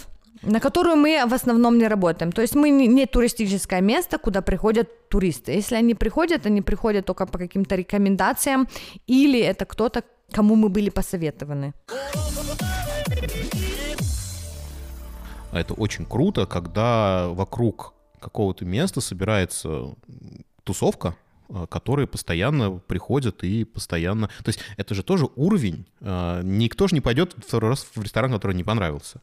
[0.42, 2.33] на которую мы в основном не работаем.
[2.33, 5.52] То есть мы не туристическое место, куда приходят туристы.
[5.52, 8.68] Если они приходят, они приходят только по каким-то рекомендациям,
[9.07, 11.72] или это кто-то, кому мы были посоветованы.
[15.54, 19.94] А это очень круто, когда вокруг какого-то места собирается
[20.64, 21.14] тусовка,
[21.48, 24.26] э, которые постоянно приходят и постоянно...
[24.42, 25.86] То есть это же тоже уровень.
[26.00, 29.20] Э, никто же не пойдет второй раз в ресторан, который не понравился.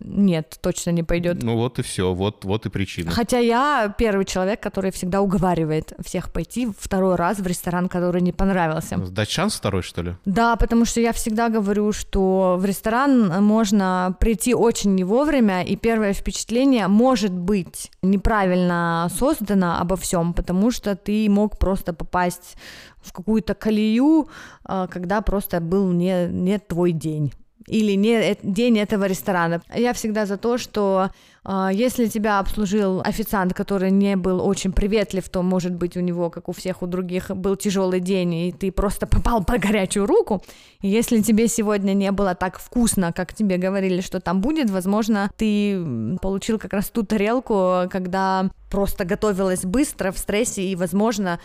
[0.00, 1.42] Нет, точно не пойдет.
[1.42, 3.10] Ну вот и все, вот, вот и причина.
[3.10, 8.32] Хотя я первый человек, который всегда уговаривает всех пойти второй раз в ресторан, который не
[8.32, 8.96] понравился.
[8.98, 10.14] Дать шанс второй, что ли?
[10.24, 15.76] Да, потому что я всегда говорю, что в ресторан можно прийти очень не вовремя, и
[15.76, 22.56] первое впечатление может быть неправильно создано обо всем, потому что ты мог просто попасть
[23.00, 24.28] в какую-то колею,
[24.64, 27.32] а, когда просто был не, не твой день
[27.68, 29.62] или не день этого ресторана.
[29.74, 31.10] Я всегда за то, что
[31.44, 36.30] э, если тебя обслужил официант, который не был очень приветлив, то, может быть, у него,
[36.30, 40.42] как у всех у других, был тяжелый день, и ты просто попал по горячую руку.
[40.80, 45.30] И если тебе сегодня не было так вкусно, как тебе говорили, что там будет, возможно,
[45.36, 51.40] ты получил как раз ту тарелку, когда просто готовилась быстро, в стрессе, и, возможно,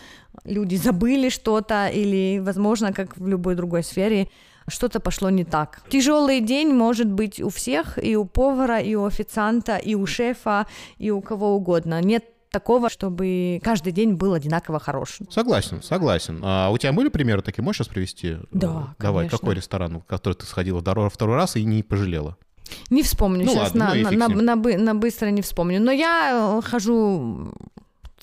[0.46, 4.28] люди забыли что-то, или, возможно, как в любой другой сфере,
[4.68, 5.82] что-то пошло не так.
[5.90, 10.68] Тяжелый день может быть у всех, и у повара, и у официанта, и у шефа,
[10.98, 12.02] и у кого угодно.
[12.02, 15.18] Нет такого, чтобы каждый день был одинаково хорош.
[15.30, 16.40] Согласен, согласен.
[16.44, 17.64] А у тебя были примеры такие?
[17.64, 18.38] Можешь сейчас привести?
[18.52, 19.38] Да, Давай, конечно.
[19.40, 22.38] какой ресторан, в который ты сходила второй раз и не пожалела?
[22.90, 25.82] Не вспомню ну, сейчас, ладно, на, ну на, на, на, на быстро не вспомню.
[25.82, 27.54] Но я э, хожу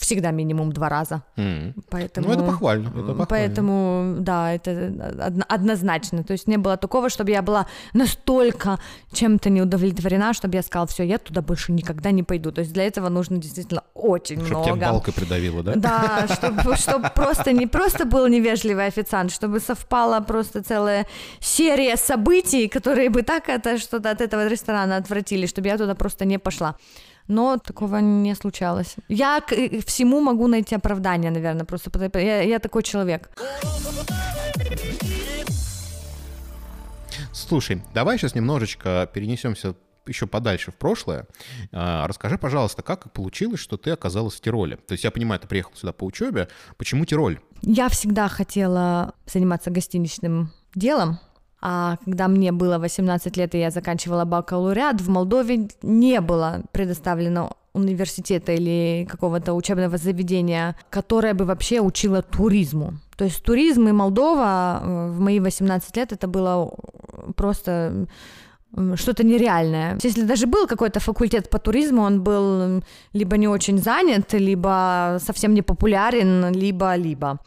[0.01, 1.23] всегда минимум два раза.
[1.37, 1.75] М.
[1.91, 3.27] Поэтому, Ну, это похвально, это похвально.
[3.27, 4.71] Поэтому, да, это
[5.27, 6.25] одно- однозначно.
[6.25, 8.79] То есть не было такого, чтобы я была настолько
[9.13, 12.51] чем-то не удовлетворена, чтобы я сказала, все, я туда больше никогда не пойду.
[12.53, 14.93] То есть для этого нужно действительно очень Чтоб тебя много.
[14.93, 15.75] балкой придавило, да?
[15.77, 21.07] Да, чтобы, просто не просто был невежливый официант, чтобы совпала просто целая
[21.41, 26.25] серия событий, которые бы так это что-то от этого ресторана отвратили, чтобы я туда просто
[26.25, 26.75] не пошла.
[27.31, 28.97] Но такого не случалось.
[29.09, 33.31] Я к э, всему могу найти оправдание, наверное, просто я, я такой человек.
[37.33, 39.77] Слушай, давай сейчас немножечко перенесемся
[40.09, 41.27] еще подальше в прошлое.
[41.73, 44.77] А, Расскажи, пожалуйста, как получилось, что ты оказалась в Тироле?
[44.77, 46.49] То есть я понимаю, ты приехал сюда по учебе.
[46.79, 47.39] Почему Тироль?
[47.63, 51.21] Я всегда хотела заниматься гостиничным делом,
[51.61, 57.57] а когда мне было 18 лет, и я заканчивала бакалавриат, в Молдове не было предоставлено
[57.73, 62.95] университета или какого-то учебного заведения, которое бы вообще учило туризму.
[63.17, 66.73] То есть туризм и Молдова э, в мои 18 лет это было
[67.37, 68.07] просто
[68.95, 69.99] что-то нереальное.
[70.03, 75.55] Если даже был какой-то факультет по туризму, он был либо не очень занят, либо совсем
[75.55, 77.39] не популярен, либо-либо.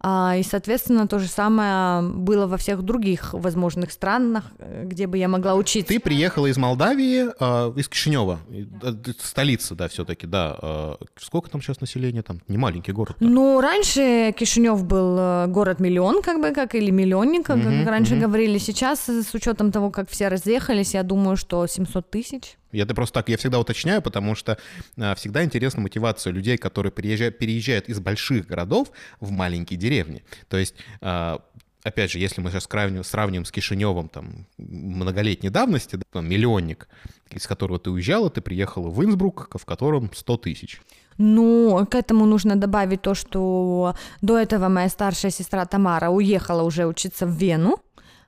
[0.00, 5.18] А, И, соответственно, то же самое было во всех других возможных странах, э, где бы
[5.18, 5.88] я могла учиться.
[5.92, 10.56] Ты приехала из Молдавии, а, из Кишинева, э, столица, да, все-таки, да.
[10.62, 12.40] А, Сколько там сейчас населения там?
[12.46, 13.16] Не маленький город.
[13.18, 18.22] Ну, раньше Кишинев был э, город-миллион, как бы, как или миллионник, как Мгм, раньше мгм.
[18.24, 18.58] говорили.
[18.58, 22.57] Сейчас, с учетом того, как все разъехались, я думаю, что 700 тысяч.
[22.72, 24.58] Я это просто так, я всегда уточняю, потому что
[24.96, 30.22] а, всегда интересна мотивация людей, которые переезжают, переезжают из больших городов в маленькие деревни.
[30.48, 31.40] То есть, а,
[31.82, 36.88] опять же, если мы сейчас сравним, сравним с Кишиневым там многолетней давности, да, там, миллионник,
[37.30, 40.80] из которого ты уезжала, ты приехала в Инсбрук, в котором 100 тысяч.
[41.18, 46.86] Ну, к этому нужно добавить то, что до этого моя старшая сестра Тамара уехала уже
[46.86, 47.80] учиться в Вену.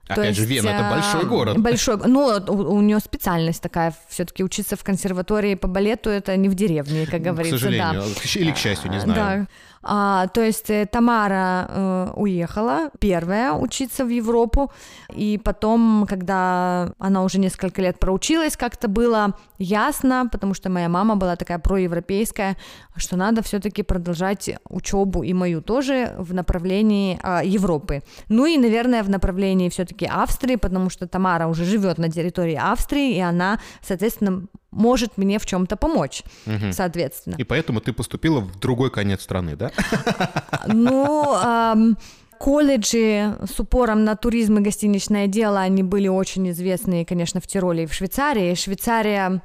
[0.07, 1.57] Опять же, есть, Вена— это а, большой город.
[1.59, 6.49] Большой, ну, у, у нее специальность такая, все-таки учиться в консерватории по балету это не
[6.49, 8.21] в деревне, как К говорится, сожалению, да.
[8.21, 9.41] к- или к счастью, не А, знаю.
[9.41, 9.47] Да.
[9.83, 14.71] А, то есть э, Тамара э, уехала первая учиться в Европу,
[15.09, 21.15] и потом, когда она уже несколько лет проучилась, как-то было ясно, потому что моя мама
[21.15, 22.57] была такая проевропейская,
[22.95, 28.03] что надо все-таки продолжать учебу и мою тоже в направлении а, Европы.
[28.29, 33.15] Ну и, наверное, в направлении все-таки Австрии, потому что Тамара уже живет на территории Австрии,
[33.15, 36.71] и она, соответственно, может мне в чем-то помочь, Мгм.
[36.73, 37.35] соответственно.
[37.37, 39.71] И поэтому ты поступила в другой конец страны, да?
[40.67, 41.97] Ну, ам,
[42.37, 47.83] колледжи с упором на туризм и гостиничное дело, они были очень известные, конечно, в Тироле
[47.83, 48.55] и в Швейцарии.
[48.55, 49.41] Швейцария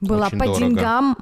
[0.00, 0.60] была Очень по дорого.
[0.66, 1.16] деньгам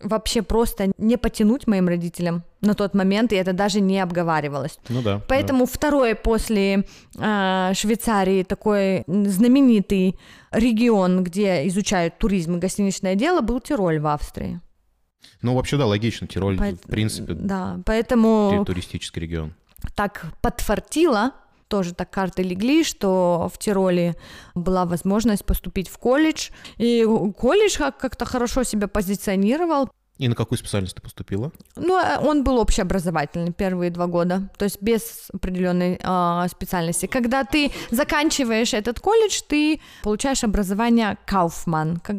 [0.00, 4.78] вообще просто не потянуть моим родителям на тот момент, и это даже не обговаривалось.
[4.88, 5.20] Ну да.
[5.28, 6.84] Поэтому второй после
[7.18, 10.18] э, Швейцарии такой знаменитый
[10.52, 14.54] регион, где изучают туризм и гостиничное дело, был Тироль в Австрии.
[14.54, 14.60] да.
[15.42, 16.26] Ну, вообще, да, логично.
[16.26, 19.54] Тироль, Поэт- в принципе, Да, поэтому ту- туристический регион.
[19.94, 21.32] так подфартило,
[21.68, 24.16] тоже так карты легли, что в Тироле
[24.54, 26.50] была возможность поступить в колледж.
[26.78, 27.04] И
[27.36, 29.88] колледж как- как-то хорошо себя позиционировал.
[30.16, 31.52] И на какую специальность ты поступила?
[31.76, 37.06] Ну, э, он был общеобразовательный первые два года, то есть без определенной а, специальности.
[37.06, 42.16] Когда ты заканчиваешь этот колледж, ты получаешь образование Кауфман, как,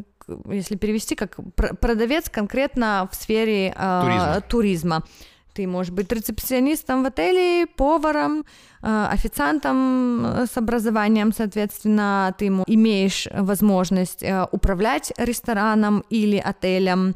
[0.50, 4.42] если перевести, как пр- продавец конкретно в сфере а, Туризма.
[4.48, 5.04] туризма.
[5.60, 8.46] Ты можешь быть рецепционистом в отеле, поваром,
[8.82, 17.14] э, официантом э, с образованием, соответственно, ты имеешь возможность э, управлять рестораном или отелем.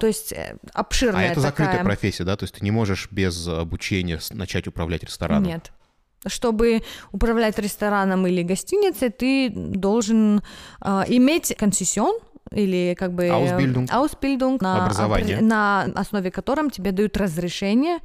[0.00, 1.84] То есть э, А обширная это закрытая такая...
[1.84, 2.36] профессия, да?
[2.36, 5.44] То есть ты не можешь без обучения начать управлять рестораном?
[5.44, 5.70] Нет.
[6.26, 10.42] Чтобы управлять рестораном или гостиницей, ты должен
[10.80, 12.18] э, иметь концессион
[12.54, 13.26] или как бы...
[13.26, 13.88] Ausbildung.
[13.88, 15.40] Ausbildung, на, Образование.
[15.40, 17.98] на основе котором тебе дают разрешение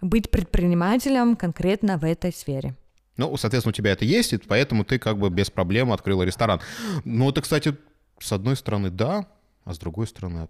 [0.00, 2.74] быть предпринимателем конкретно в этой сфере.
[3.16, 6.60] Ну, соответственно, у тебя это есть, и поэтому ты как бы без проблем открыла ресторан.
[7.04, 7.76] Ну, это, кстати,
[8.18, 9.26] с одной стороны, да,
[9.64, 10.48] а с другой стороны...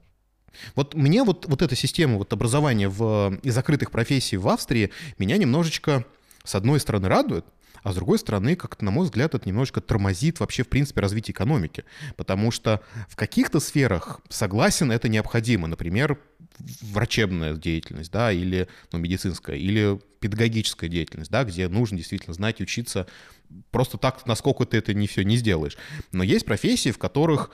[0.75, 5.39] Вот мне вот, вот эта система вот образования в, и закрытых профессий в Австрии меня
[5.39, 6.05] немножечко,
[6.45, 7.47] с одной стороны, радует,
[7.83, 11.33] а с другой стороны, как-то, на мой взгляд, это немножечко тормозит вообще, в принципе, развитие
[11.33, 11.85] экономики.
[12.17, 15.67] Потому что в каких-то сферах, согласен, это необходимо.
[15.67, 16.19] Например,
[16.81, 23.09] врачебная деятельность, да, или ну, медицинская, или педагогическая деятельность, да, где нужно действительно знать учиться.
[23.71, 25.77] Просто так, насколько ты это не все не сделаешь.
[26.13, 27.51] Но есть профессии, в которых,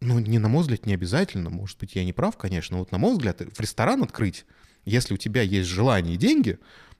[0.00, 2.90] ну, не на мой взгляд, не обязательно, может быть, я не прав, конечно, но вот
[2.90, 4.44] на мой взгляд, в ресторан открыть,
[4.84, 6.58] Если у тебя есть желание и деньги,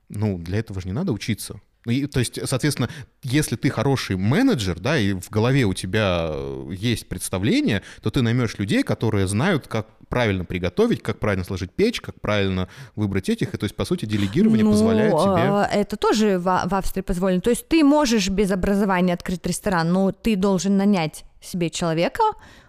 [0.09, 1.61] ну, для этого же не надо учиться.
[1.89, 2.87] Ну, и, то есть, соответственно,
[3.23, 8.21] если ты хороший менеджер, да, и в голове у тебя э, есть представление, то ты
[8.21, 13.55] наймешь людей, которые знают, как правильно приготовить, как правильно сложить печь, как правильно выбрать этих.
[13.55, 15.81] И, то есть, по сути, делегирование ну, позволяет тебе...
[15.81, 17.41] Это тоже в, в Австрии позволено.
[17.41, 22.21] То есть ты можешь без образования открыть ресторан, но ты должен нанять себе человека,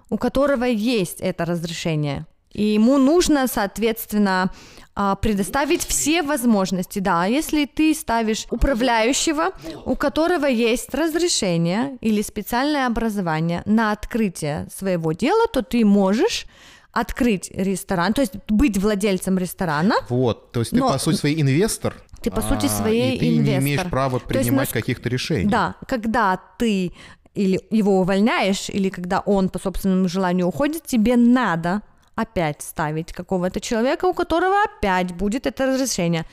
[0.08, 2.26] у которого есть это разрешение.
[2.52, 4.50] И ему нужно, соответственно,
[4.94, 7.24] а, предоставить все возможности, да.
[7.24, 9.52] Если ты ставишь управляющего,
[9.84, 16.46] у которого есть разрешение или специальное образование на открытие своего дела, то ты можешь
[16.92, 19.94] открыть ресторан, то есть быть владельцем ресторана.
[20.08, 21.94] Вот, то есть ты, по сути, свой инвестор.
[22.20, 23.62] Ты, по сути, своей а, и ты инвестор.
[23.62, 25.48] не имеешь права принимать есть, каких-то решений.
[25.48, 26.92] Да, когда ты
[27.34, 31.82] или его увольняешь, или когда он по собственному желанию уходит, тебе надо
[32.14, 36.26] опять ставить какого-то человека, у которого опять будет это разрешение.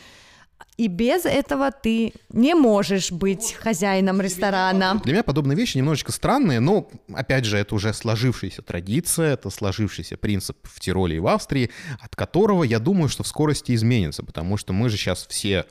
[0.78, 5.02] И без этого ты не можешь быть хозяином ресторана.
[5.04, 10.18] Для меня подобные вещи немножечко странные, но, опять же, это уже сложившаяся традиция, это сложившийся
[10.18, 14.58] принцип в Тироле и в Австрии, от которого, я думаю, что в скорости изменится, потому
[14.58, 15.66] что мы же сейчас все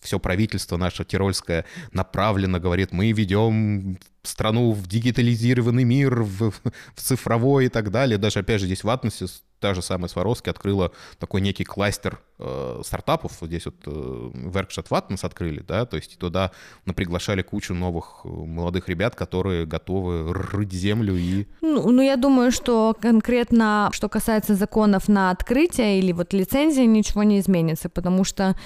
[0.00, 7.66] все правительство наше тирольское направлено, говорит, мы ведем страну в дигитализированный мир, в, в цифровой
[7.66, 8.18] и так далее.
[8.18, 9.26] Даже, опять же, здесь в Атмосе
[9.60, 13.32] та же самая Сваровски открыла такой некий кластер э, стартапов.
[13.40, 16.52] Здесь вот э, Workshop открыли, да, то есть туда
[16.94, 21.46] приглашали кучу новых э, молодых ребят, которые готовы рыть землю и...
[21.60, 27.22] Ну, ну, я думаю, что конкретно, что касается законов на открытие или вот лицензии, ничего
[27.22, 28.56] не изменится, потому что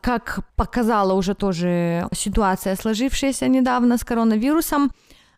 [0.00, 4.92] как показала уже тоже ситуация, сложившаяся недавно с коронавирусом,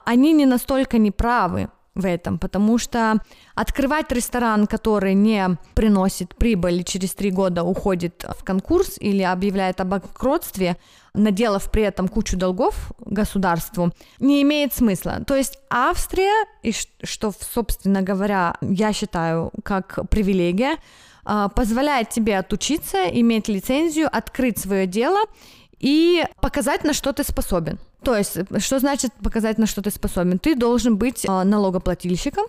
[0.05, 3.21] они не настолько неправы в этом, потому что
[3.55, 9.85] открывать ресторан, который не приносит прибыль, через три года уходит в конкурс или объявляет о
[9.85, 10.77] банкротстве,
[11.13, 15.25] наделав при этом кучу долгов государству, не имеет смысла.
[15.27, 20.77] То есть Австрия, и что, собственно говоря, я считаю как привилегия,
[21.55, 25.21] позволяет тебе отучиться, иметь лицензию, открыть свое дело
[25.79, 27.79] и показать, на что ты способен.
[28.03, 30.39] То есть, что значит показать, на что ты способен?
[30.39, 32.47] Ты должен быть а, налогоплательщиком,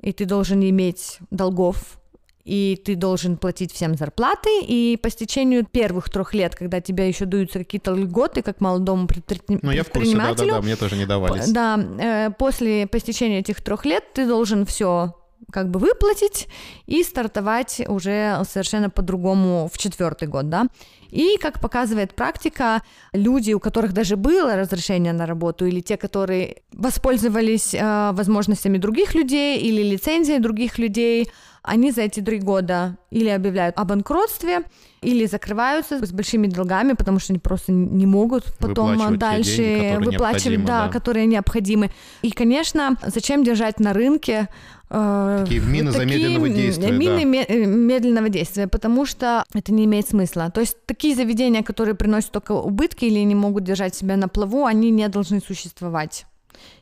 [0.00, 1.98] и ты должен иметь долгов,
[2.44, 7.24] и ты должен платить всем зарплаты, и по стечению первых трех лет, когда тебе еще
[7.24, 9.60] даются какие-то льготы, как молодому предпринимателю...
[9.62, 11.50] Ну, я в курсе, да-да-да, мне тоже не давались.
[11.50, 15.14] Да, э, после, по стечению этих трех лет ты должен все
[15.50, 16.48] как бы выплатить
[16.86, 20.66] и стартовать уже совершенно по-другому в четвертый год, да.
[21.10, 22.82] И, как показывает практика,
[23.14, 29.14] люди, у которых даже было разрешение на работу, или те, которые воспользовались э, возможностями других
[29.14, 31.30] людей или лицензией других людей,
[31.62, 34.62] они за эти три года или объявляют о банкротстве,
[35.00, 40.64] или закрываются с большими долгами, потому что они просто не могут потом дальше деньги, выплачивать,
[40.64, 41.90] да, да, которые необходимы.
[42.22, 44.48] И, конечно, зачем держать на рынке
[44.88, 46.90] такие мины такие замедленного действия.
[46.90, 47.54] Мины да.
[47.54, 50.50] Э, медленного действия, потому что это не имеет смысла.
[50.50, 54.64] То есть такие заведения, которые приносят только убытки или не могут держать себя на плаву,
[54.64, 56.26] они не должны существовать.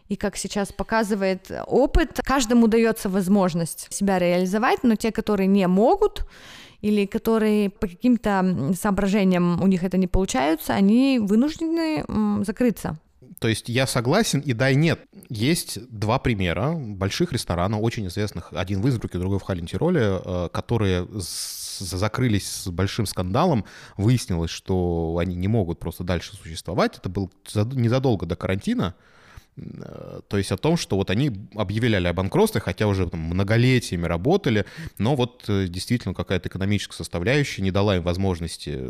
[0.08, 6.24] И как сейчас показывает опыт, каждому дается возможность себя реализовать, но те, которые не могут,
[6.80, 12.04] или которые по каким-то соображениям у них это не получается, они вынуждены
[12.44, 12.98] закрыться.
[13.38, 15.00] То есть я согласен и да, и нет.
[15.28, 21.06] Есть два примера больших ресторанов, очень известных, один в Инсбруке, другой в Халлин-Тироле, э, которые
[21.18, 23.66] закрылись с большим скандалом.
[23.98, 26.98] Выяснилось, что они не могут просто дальше существовать.
[26.98, 28.94] Это было незадолго до карантина.
[29.56, 34.06] Э, то есть о том, что вот они объявляли о банкротстве, хотя уже там, многолетиями
[34.06, 34.64] работали,
[34.98, 38.80] но вот э, действительно какая-то экономическая составляющая не дала им возможности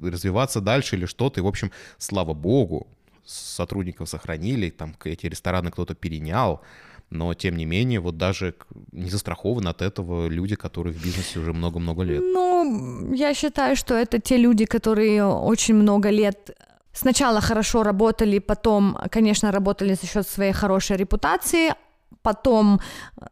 [0.00, 1.40] развиваться дальше или что-то.
[1.40, 2.88] И, в общем, слава богу,
[3.24, 6.60] сотрудников сохранили, там эти рестораны кто-то перенял,
[7.10, 8.54] но тем не менее, вот даже
[8.92, 12.22] не застрахованы от этого люди, которые в бизнесе уже много-много лет.
[12.22, 16.50] Ну, я считаю, что это те люди, которые очень много лет
[16.92, 21.74] сначала хорошо работали, потом, конечно, работали за счет своей хорошей репутации,
[22.22, 22.80] потом,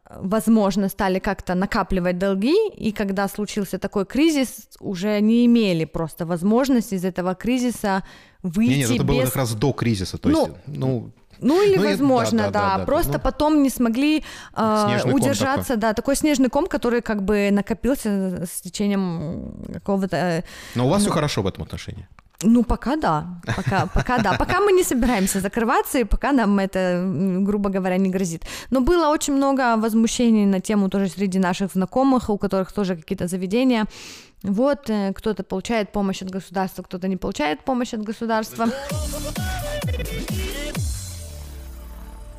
[0.09, 6.95] возможно, стали как-то накапливать долги, и когда случился такой кризис, уже не имели просто возможности
[6.95, 8.03] из этого кризиса
[8.43, 9.15] выйти Нет, нет это без...
[9.15, 11.11] было как раз до кризиса, то есть, ну,
[11.41, 14.23] ну или, ну, возможно, да, да, да, да просто ну, потом не смогли
[14.55, 15.81] э, удержаться, такой.
[15.81, 20.15] да, такой снежный ком, который как бы накопился с течением какого-то.
[20.15, 20.43] Э,
[20.75, 22.07] Но у вас ну, все хорошо в этом отношении.
[22.43, 23.25] Ну, пока да.
[23.55, 24.33] Пока, пока да.
[24.33, 27.03] Пока мы не собираемся закрываться, и пока нам это,
[27.45, 28.43] грубо говоря, не грозит.
[28.71, 33.27] Но было очень много возмущений на тему тоже среди наших знакомых, у которых тоже какие-то
[33.27, 33.85] заведения
[34.43, 38.67] Вот э, кто-то получает помощь от государства, кто-то не получает помощь от государства.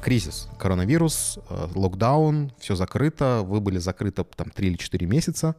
[0.01, 5.55] Кризис, коронавирус, э, локдаун, все закрыто, вы были закрыты там 3 или 4 месяца.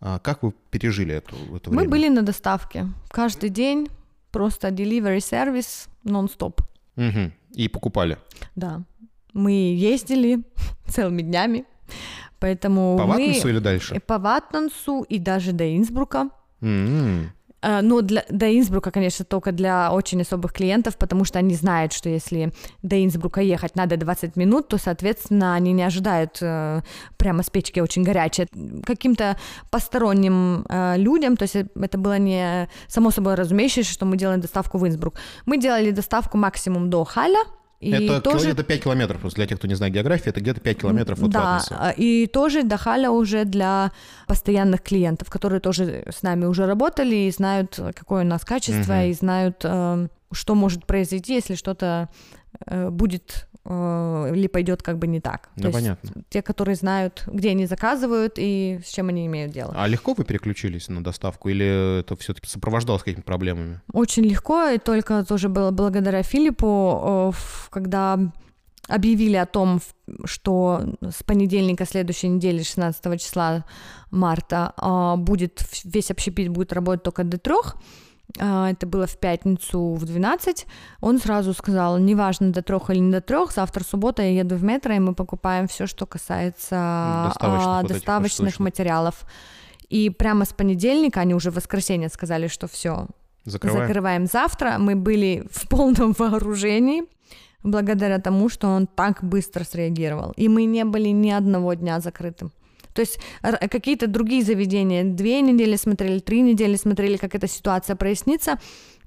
[0.00, 1.90] А Как вы пережили эту, это Мы время?
[1.90, 3.88] были на доставке каждый день,
[4.30, 6.60] просто delivery сервис нон-стоп.
[6.94, 7.32] Мгм.
[7.52, 8.18] И покупали.
[8.54, 8.82] Да.
[9.32, 10.44] Мы ездили
[10.86, 11.64] целыми днями,
[12.40, 13.12] поэтому По мы...
[13.12, 14.00] Ватнесу или дальше?
[14.00, 16.30] по Ватнансу и даже до Инсбрука.
[17.64, 21.92] Э, Ну, для, до Инсбрука, конечно, только для очень особых клиентов, потому что они знают,
[21.92, 26.82] что если до Инсбрука ехать надо 20 минут, то, соответственно, они не ожидают э,
[27.16, 28.48] прямо с печки очень горячее.
[28.84, 29.36] Каким-то
[29.70, 34.78] посторонним э, людям, то есть это было не само собой разумеющееся, что мы делаем доставку
[34.78, 35.14] в Инсбрук.
[35.46, 37.44] Мы делали доставку максимум до Халя,
[37.84, 39.34] и это тоже где-то 5 километров.
[39.34, 41.76] Для тех, кто не знает географии, это где-то 5 километров от да, Ватнеса.
[41.78, 43.92] а, и тоже до Халя уже для
[44.26, 49.02] постоянных клиентов, которые тоже с нами уже работали и знают, какое у нас качество, Мгм.
[49.02, 52.08] и знают, э, что может произойти, если что-то
[52.66, 55.48] э, будет э, или пойдет как бы не так.
[55.56, 56.22] Да, То есть понятно.
[56.28, 59.72] те, которые знают, где они заказывают и с чем они имеют дело.
[59.76, 63.80] А легко вы переключились на доставку или это все-таки сопровождалось какими-то проблемами?
[63.92, 67.36] Очень легко, и только тоже было благодаря Филиппу, э,
[67.70, 68.18] когда
[68.88, 69.80] объявили о том,
[70.24, 73.64] что с понедельника следующей недели, 16 числа
[74.10, 77.76] марта, а, будет весь общепит будет работать только до трех.
[78.40, 80.66] А, Это было в пятницу в 12.
[81.00, 84.64] Он сразу сказал, неважно до трех или не до трех, завтра суббота, я еду в
[84.64, 89.24] метро, и мы покупаем все, что касается Доставочных а, вот этих доставочных материалов.
[89.88, 93.06] И прямо с понедельника, они уже в воскресенье сказали, что все,
[93.44, 93.86] Закрываем?
[93.86, 94.76] закрываем завтра.
[94.78, 97.04] Мы были в полном вооружении
[97.62, 100.32] благодаря тому, что он так быстро среагировал.
[100.36, 102.52] И мы не были ни одного дня закрытым.
[102.94, 103.18] То есть
[103.70, 108.58] какие-то другие заведения две недели смотрели, три недели смотрели, как эта ситуация прояснится.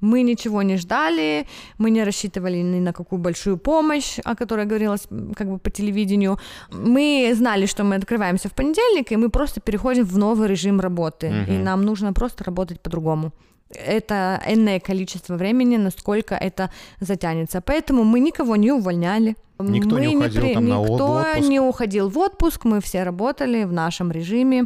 [0.02, 1.48] Мы ничего не ждали,
[1.80, 6.38] мы не рассчитывали ни на какую большую помощь, о которой говорилось как бы по телевидению.
[6.72, 11.28] Мы знали, что мы открываемся в понедельник, и мы просто переходим в новый режим работы.
[11.28, 11.64] И Мгм.
[11.64, 13.32] нам нужно просто работать по-другому.
[13.70, 17.62] Это энное количество времени, насколько это затянется.
[17.62, 19.36] Поэтому мы никого не увольняли.
[19.60, 21.50] Никто мы не уходил там на от- в Никто отпуск?
[21.50, 24.66] не уходил в отпуск, мы все работали в нашем режиме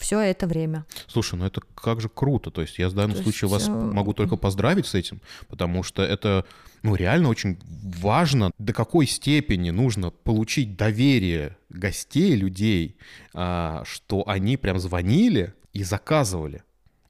[0.00, 0.86] все это время.
[1.06, 2.50] Слушай, ну это как же круто.
[2.50, 5.20] То есть я в данном То случае есть, вас э, могу только поздравить с этим,
[5.48, 6.44] потому что это
[6.82, 7.58] ну, реально очень
[8.00, 12.96] важно, до какой степени нужно получить доверие гостей, людей,
[13.34, 16.62] а, что они прям звонили и заказывали.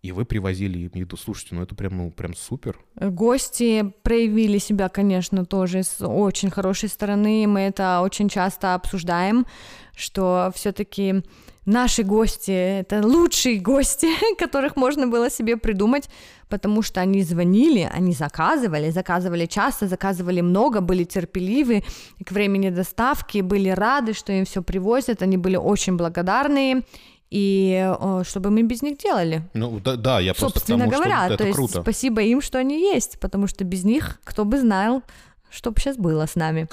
[0.03, 1.17] И вы привозили им еду.
[1.19, 2.79] Слушайте, ну это прям, ну, прям супер.
[2.97, 7.47] Гости проявили себя, конечно, тоже с очень хорошей стороны.
[7.47, 9.47] Мы это очень часто обсуждаем,
[9.95, 11.23] что все-таки
[11.67, 16.09] наши гости— это лучшие гости, которых можно было себе придумать,
[16.49, 21.85] потому что они звонили, они заказывали, заказывали часто, заказывали много, были терпеливы
[22.25, 26.85] к времени доставки, были рады, что им все привозят, они были очень благодарны.
[27.31, 29.43] И э, что бы мы без них делали?
[29.55, 31.83] Ну да, да я просто Собственно тому, говоря, что то это есть круто.
[31.83, 35.05] спасибо им, что они есть, потому что без них кто бы знал,
[35.49, 36.69] что бы сейчас было с нами.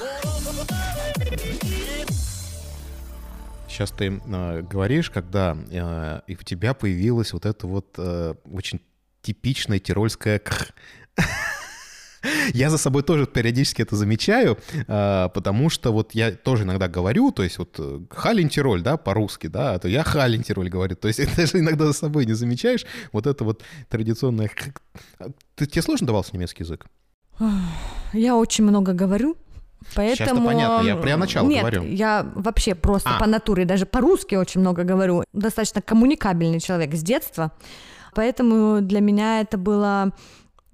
[3.67, 8.81] Сейчас ты э, говоришь, когда э, и у тебя появилась вот эта вот э, очень
[9.21, 10.71] типичная тирольская «кх».
[12.53, 14.57] Я за собой тоже периодически это замечаю,
[14.87, 18.97] э, потому что вот я тоже иногда говорю, то есть вот э, Халин Тироль, да,
[18.97, 22.33] по-русски, да, а то я Халин Тироль говорю, то есть даже иногда за собой не
[22.33, 24.49] замечаешь вот это вот традиционное.
[25.55, 26.85] Ты, тебе сложно давался немецкий язык?
[28.13, 29.37] Я очень много говорю,
[29.95, 30.45] поэтому...
[30.47, 31.83] Понятно, я про начало Нет, говорю.
[31.83, 33.19] я вообще просто А.
[33.19, 35.23] по натуре, даже по-русски очень много говорю.
[35.33, 37.51] Достаточно коммуникабельный человек с детства,
[38.15, 40.13] поэтому для меня это было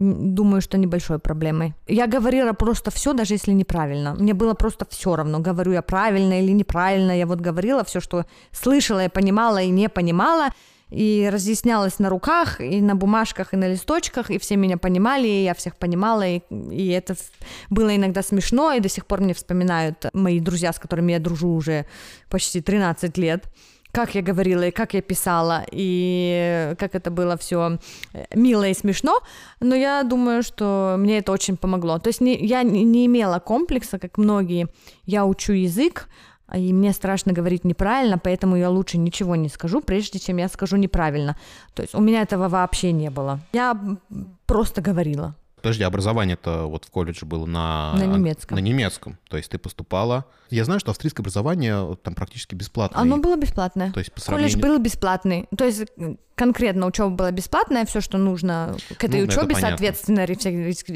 [0.04, 1.74] думаю, что небольшой проблемой.
[1.88, 4.16] Я говорила просто все, даже если неправильно.
[4.16, 7.18] Мне было просто все равно, говорю я правильно или неправильно.
[7.18, 10.50] Я вот говорила все, что слышала, я понимала и не понимала.
[10.90, 15.44] И разъяснялась на руках, и на бумажках, и на листочках, и все меня понимали, и
[15.44, 16.42] я всех понимала, и,
[16.72, 17.16] и это
[17.72, 21.50] было иногда смешно, и до сих пор мне вспоминают мои друзья, с которыми я дружу
[21.50, 21.88] уже
[22.30, 23.46] почти 13 лет
[23.94, 27.78] как я говорила и как я писала, и как это было все
[28.36, 29.22] мило и смешно,
[29.60, 32.00] но я думаю, что мне это очень помогло.
[32.00, 34.68] То есть не, я не, имела комплекса, как многие.
[35.06, 36.10] Я учу язык,
[36.56, 40.78] и мне страшно говорить неправильно, поэтому я лучше ничего не скажу, прежде чем я скажу
[40.78, 41.38] неправильно.
[41.76, 43.42] То есть у меня этого вообще не было.
[43.54, 43.80] Я
[44.48, 45.36] просто говорила.
[45.64, 47.94] Подожди, образование-то вот в колледже было на...
[47.94, 48.58] На немецком.
[48.58, 49.18] На немецком.
[49.30, 50.26] То есть ты поступала...
[50.50, 53.02] Я знаю, что австрийское образование там практически бесплатное.
[53.02, 53.94] Оно было бесплатное.
[53.94, 54.62] То есть по Колледж сравнению...
[54.62, 55.48] был бесплатный.
[55.58, 55.86] То есть
[56.36, 59.70] конкретно учеба была бесплатная, все, что нужно к этой Ну, это учебе, понятно.
[59.70, 60.26] соответственно,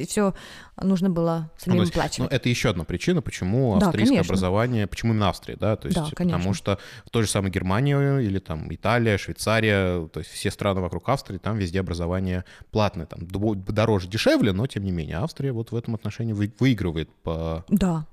[0.05, 0.34] все
[0.82, 2.32] нужно было Ну, самим то есть, ну, оплачивать.
[2.32, 4.32] это еще одна причина, почему Да, австрийское конечно.
[4.34, 6.38] образование, почему именно Австрия, да, то есть Да, конечно.
[6.38, 10.82] потому что в той же самой Германии или там Италия, Швейцария, то есть все страны
[10.82, 15.71] вокруг Австрии, там везде образование платное, там дороже, дешевле, но тем не менее Австрия вот
[15.71, 18.05] в этом отношении вы- выигрывает по Да,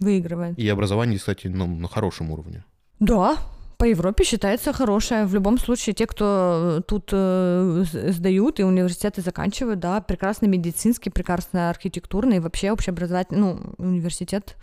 [0.00, 0.58] выигрывает.
[0.58, 2.64] и образование, кстати, ну, на хорошем уровне.
[3.00, 3.36] Да,
[3.78, 5.26] по Европе считается хорошая.
[5.26, 11.10] В любом случае, те, кто э, тут э, сдают и университеты заканчивают, да, прекрасный медицинский,
[11.10, 14.56] прекрасно архитектурный, вообще общеобразовательный, ну, университет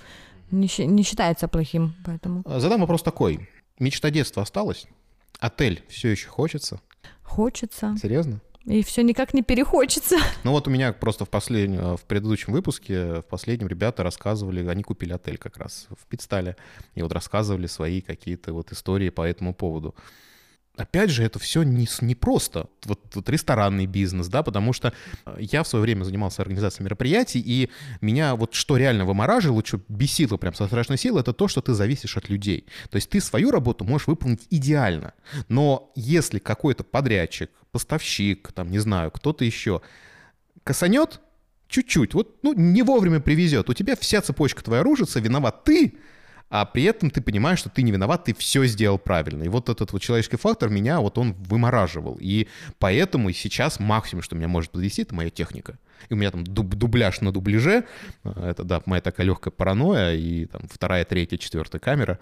[0.52, 3.50] не, не считается плохим, поэтому А, Задам вопрос такой:
[3.80, 4.86] мечта детства осталась?
[5.40, 6.80] Отель все еще хочется?
[7.24, 7.96] хочется.
[8.02, 8.42] Серьезно?
[8.66, 10.18] И все никак не перехочется.
[10.44, 14.84] Ну вот у меня просто в последнем, в предыдущем выпуске, в последнем ребята рассказывали, они
[14.84, 16.56] купили отель как раз в Питстале,
[16.94, 19.96] и вот рассказывали свои какие-то вот истории по этому поводу.
[20.78, 22.68] Опять же, это все не, не просто.
[22.86, 24.94] Вот, вот ресторанный бизнес, да, потому что
[25.26, 27.70] э, я в свое время занимался организацией мероприятий, и
[28.02, 31.74] меня вот что реально вымораживало, что бесило прям со страшной силой, это то, что ты
[31.74, 32.66] зависишь от людей.
[32.90, 35.14] То есть ты свою работу можешь выполнить идеально,
[35.48, 39.82] но если какой-то подрядчик, поставщик, там, не знаю, кто-то еще
[40.64, 41.22] косанет
[41.68, 45.96] чуть-чуть, вот, ну, не вовремя привезет, у тебя вся цепочка твоя рушится, виноват ты,
[46.50, 49.44] а при этом ты понимаешь, что ты не виноват, ты все сделал правильно.
[49.44, 52.18] И вот этот вот человеческий фактор меня, вот он вымораживал.
[52.22, 55.78] И поэтому сейчас максимум, что меня может подвести, это моя техника.
[56.10, 57.86] И у меня там дуб- дубляж на дубляже,
[58.24, 62.20] э, это, да, моя такая легкая паранойя, и там вторая, третья, четвертая камера.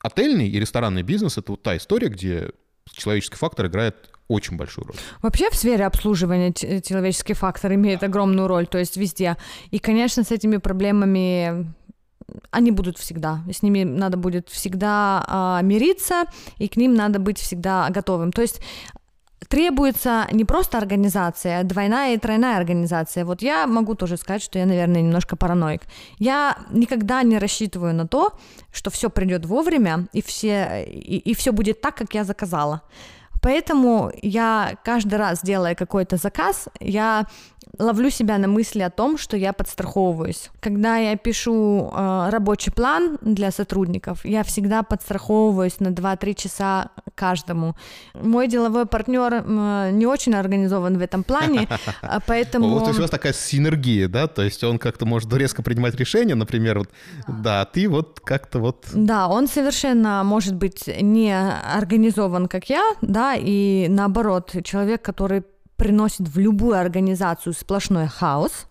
[0.00, 2.50] Отельный и ресторанный бизнес— это вот та история, где
[2.92, 4.96] человеческий фактор играет очень большую роль.
[5.22, 9.36] Вообще в сфере обслуживания человеческий фактор имеет огромную роль, то есть везде.
[9.70, 11.72] И, конечно, с этими проблемами
[12.50, 13.40] они будут всегда.
[13.50, 16.24] С ними надо будет всегда а, мириться,
[16.58, 18.32] и к ним надо быть всегда готовым.
[18.32, 18.60] То есть
[19.48, 23.24] требуется не просто организация, а двойная и тройная организация.
[23.24, 25.82] Вот я могу тоже сказать, что я, наверное, немножко параноик.
[26.18, 28.32] Я никогда не рассчитываю на то,
[28.72, 32.82] что все придет вовремя и все и, и все будет так, как я заказала.
[33.40, 37.26] Поэтому я каждый раз, делая какой-то заказ, я
[37.78, 40.50] ловлю себя на мысли о том, что я подстраховываюсь.
[40.60, 47.76] Когда я пишу э, рабочий план для сотрудников, я всегда подстраховываюсь на 2-3 часа каждому.
[48.14, 51.68] Мой деловой партнер м, не очень организован в этом плане,
[52.02, 52.68] а поэтому...
[52.68, 54.26] Вот, то есть у вас такая синергия, да?
[54.26, 56.88] То есть он как-то может резко принимать решения, например, вот,
[57.28, 58.86] да, а ты вот как-то вот...
[58.92, 65.44] Да, он совершенно может быть не организован, как я, да, и наоборот, человек, который
[65.78, 68.66] приносит в любую организацию сплошной хаос,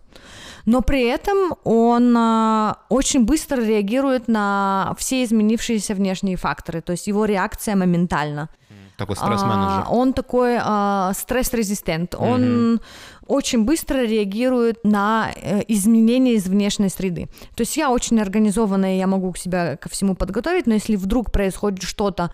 [0.66, 7.06] но при этом он а, очень быстро реагирует на все изменившиеся внешние факторы, то есть
[7.06, 8.50] его реакция моментальна.
[8.98, 9.84] Такой стресс-менеджер.
[9.86, 12.14] А, он такой а, стресс-резистент.
[12.16, 12.80] Он
[13.26, 17.28] очень быстро реагирует на э, изменения из внешней среды.
[17.54, 21.82] То есть я очень организованная, я могу себя ко всему подготовить, но если вдруг происходит
[21.82, 22.32] что-то,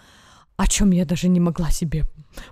[0.57, 2.05] о чем я даже не могла себе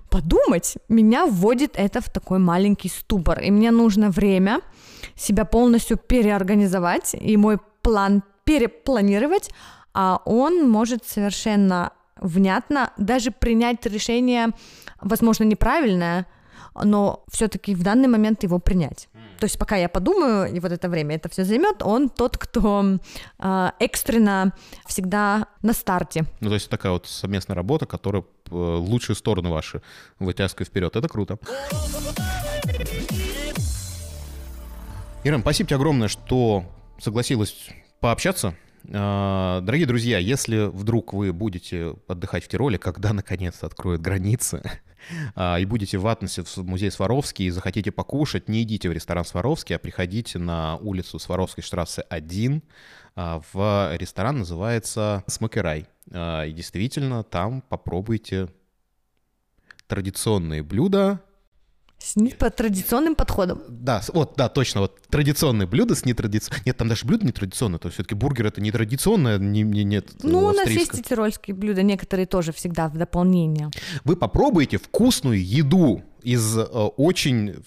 [0.09, 3.39] подумать, меня вводит это в такой маленький ступор.
[3.39, 4.61] И мне нужно время
[5.15, 9.49] себя полностью переорганизовать и мой план перепланировать,
[9.93, 14.49] а он может совершенно внятно даже принять решение,
[15.01, 16.25] возможно, неправильное,
[16.83, 19.09] но все-таки в данный момент его принять.
[19.43, 22.97] То есть пока я подумаю, и вот это время это все займет, он тот, кто
[23.39, 24.53] э, экстренно
[24.85, 26.23] всегда на старте.
[26.39, 29.81] Ну, то есть такая вот совместная работа, которая э, лучшие стороны ваши
[30.17, 30.95] вытягивает вперед.
[30.95, 31.39] Это круто.
[35.25, 36.63] Ирам, спасибо тебе огромное, что
[37.01, 37.67] согласилась
[37.99, 38.55] пообщаться.
[38.91, 44.61] А, Дорогие друзья, если вдруг вы будете отдыхать в Тироле, когда наконец-то откроют границы,
[45.35, 49.25] а, и будете в Атнесе в музей Сваровский и захотите покушать, не идите в ресторан
[49.25, 52.61] Сваровский, а приходите на улицу Сваровской штрассе 1.
[53.15, 55.87] А, В ресторан называется Смокерай.
[56.05, 58.49] И действительно, там попробуйте
[59.87, 61.21] традиционные блюда,
[62.03, 63.61] С не- по традиционным подходам.
[63.69, 66.63] да, вот, да, точно, вот традиционные блюда с нетрадиционными.
[66.65, 70.09] Нет, там даже блюдо нетрадиционное, то есть все-таки бургер это нетрадиционное, не, не, нет.
[70.21, 73.69] Ну, у нас есть и тирольские блюда, некоторые тоже всегда в дополнение.
[74.03, 77.63] Вы попробуете вкусную еду из э, очень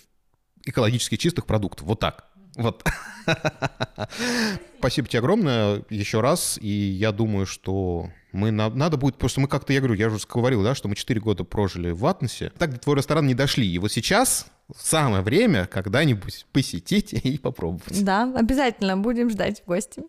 [0.67, 1.87] экологически чистых продуктов.
[1.87, 2.27] Вот так.
[2.57, 2.85] Вот.
[4.79, 6.59] Спасибо тебе огромное еще раз.
[6.61, 10.19] И я думаю, что мы на- надо будет, что мы как-то, я говорю, я уже
[10.33, 12.53] говорил, да, что мы 4 года прожили в Атнесе.
[12.59, 13.67] Так до твой ресторан не дошли.
[13.67, 18.05] И вот сейчас самое время когда-нибудь посетить и попробовать.
[18.05, 20.03] Да, обязательно будем ждать в гости.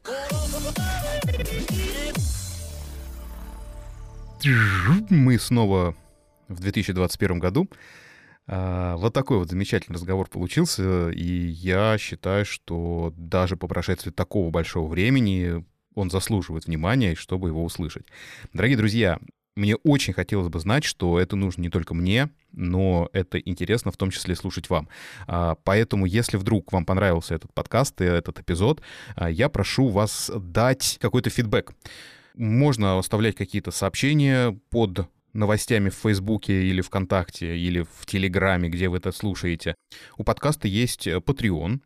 [5.10, 5.96] Мы снова
[6.48, 7.70] в 2021 году.
[8.50, 14.50] А, вот такой вот замечательный разговор получился, и я считаю, что даже по прошествии такого
[14.52, 15.66] большого времени
[15.98, 18.06] он заслуживает внимания, чтобы его услышать.
[18.54, 19.20] Дорогие друзья,
[19.56, 23.98] мне очень хотелось бы знать, что это нужно не только мне, но это интересно в
[23.98, 24.88] том числе слушать вам.
[25.26, 28.82] А, поэтому, если вдруг вам понравился этот подкаст и этот эпизод,
[29.16, 31.74] а, я прошу вас дать какой-то фидбэк.
[32.36, 38.98] Можно оставлять какие-то сообщения под новостями в Фейсбуке или ВКонтакте или в Телеграме, где вы
[38.98, 39.74] это слушаете.
[40.18, 41.80] У подкаста есть Patreon,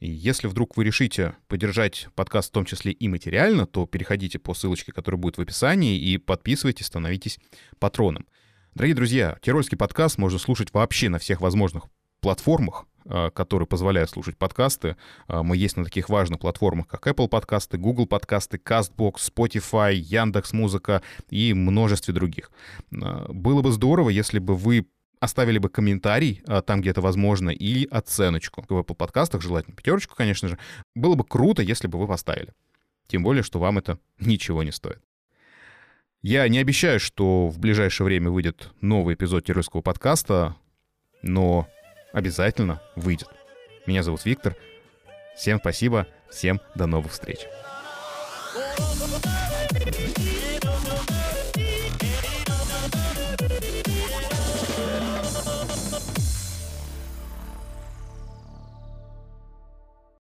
[0.00, 4.54] и если вдруг вы решите поддержать подкаст в том числе и материально, то переходите по
[4.54, 7.38] ссылочке, которая будет в описании, и подписывайтесь, становитесь
[7.78, 8.26] патроном.
[8.74, 11.84] Дорогие друзья, Тирольский подкаст можно слушать вообще на всех возможных
[12.20, 14.96] платформах, а, которые позволяют слушать подкасты.
[15.26, 20.52] А, мы есть на таких важных платформах, как Apple подкасты, Google подкасты, CastBox, Spotify, Яндекс
[20.52, 22.50] Музыка и множестве других.
[22.92, 24.86] А, было бы здорово, если бы вы
[25.20, 28.62] оставили бы комментарий а, там, где это возможно, и оценочку.
[28.62, 30.58] В Apple подкастах, желательно пятерочку, конечно же.
[30.94, 32.52] Было бы круто, если бы вы поставили.
[33.06, 35.02] Тем более, что вам это ничего не стоит.
[36.22, 40.56] Я не обещаю, что в ближайшее время выйдет новый эпизод террорского подкаста,
[41.22, 41.68] но
[42.12, 43.28] обязательно выйдет.
[43.86, 44.56] Меня зовут Виктор.
[45.36, 47.46] Всем спасибо, всем до новых встреч.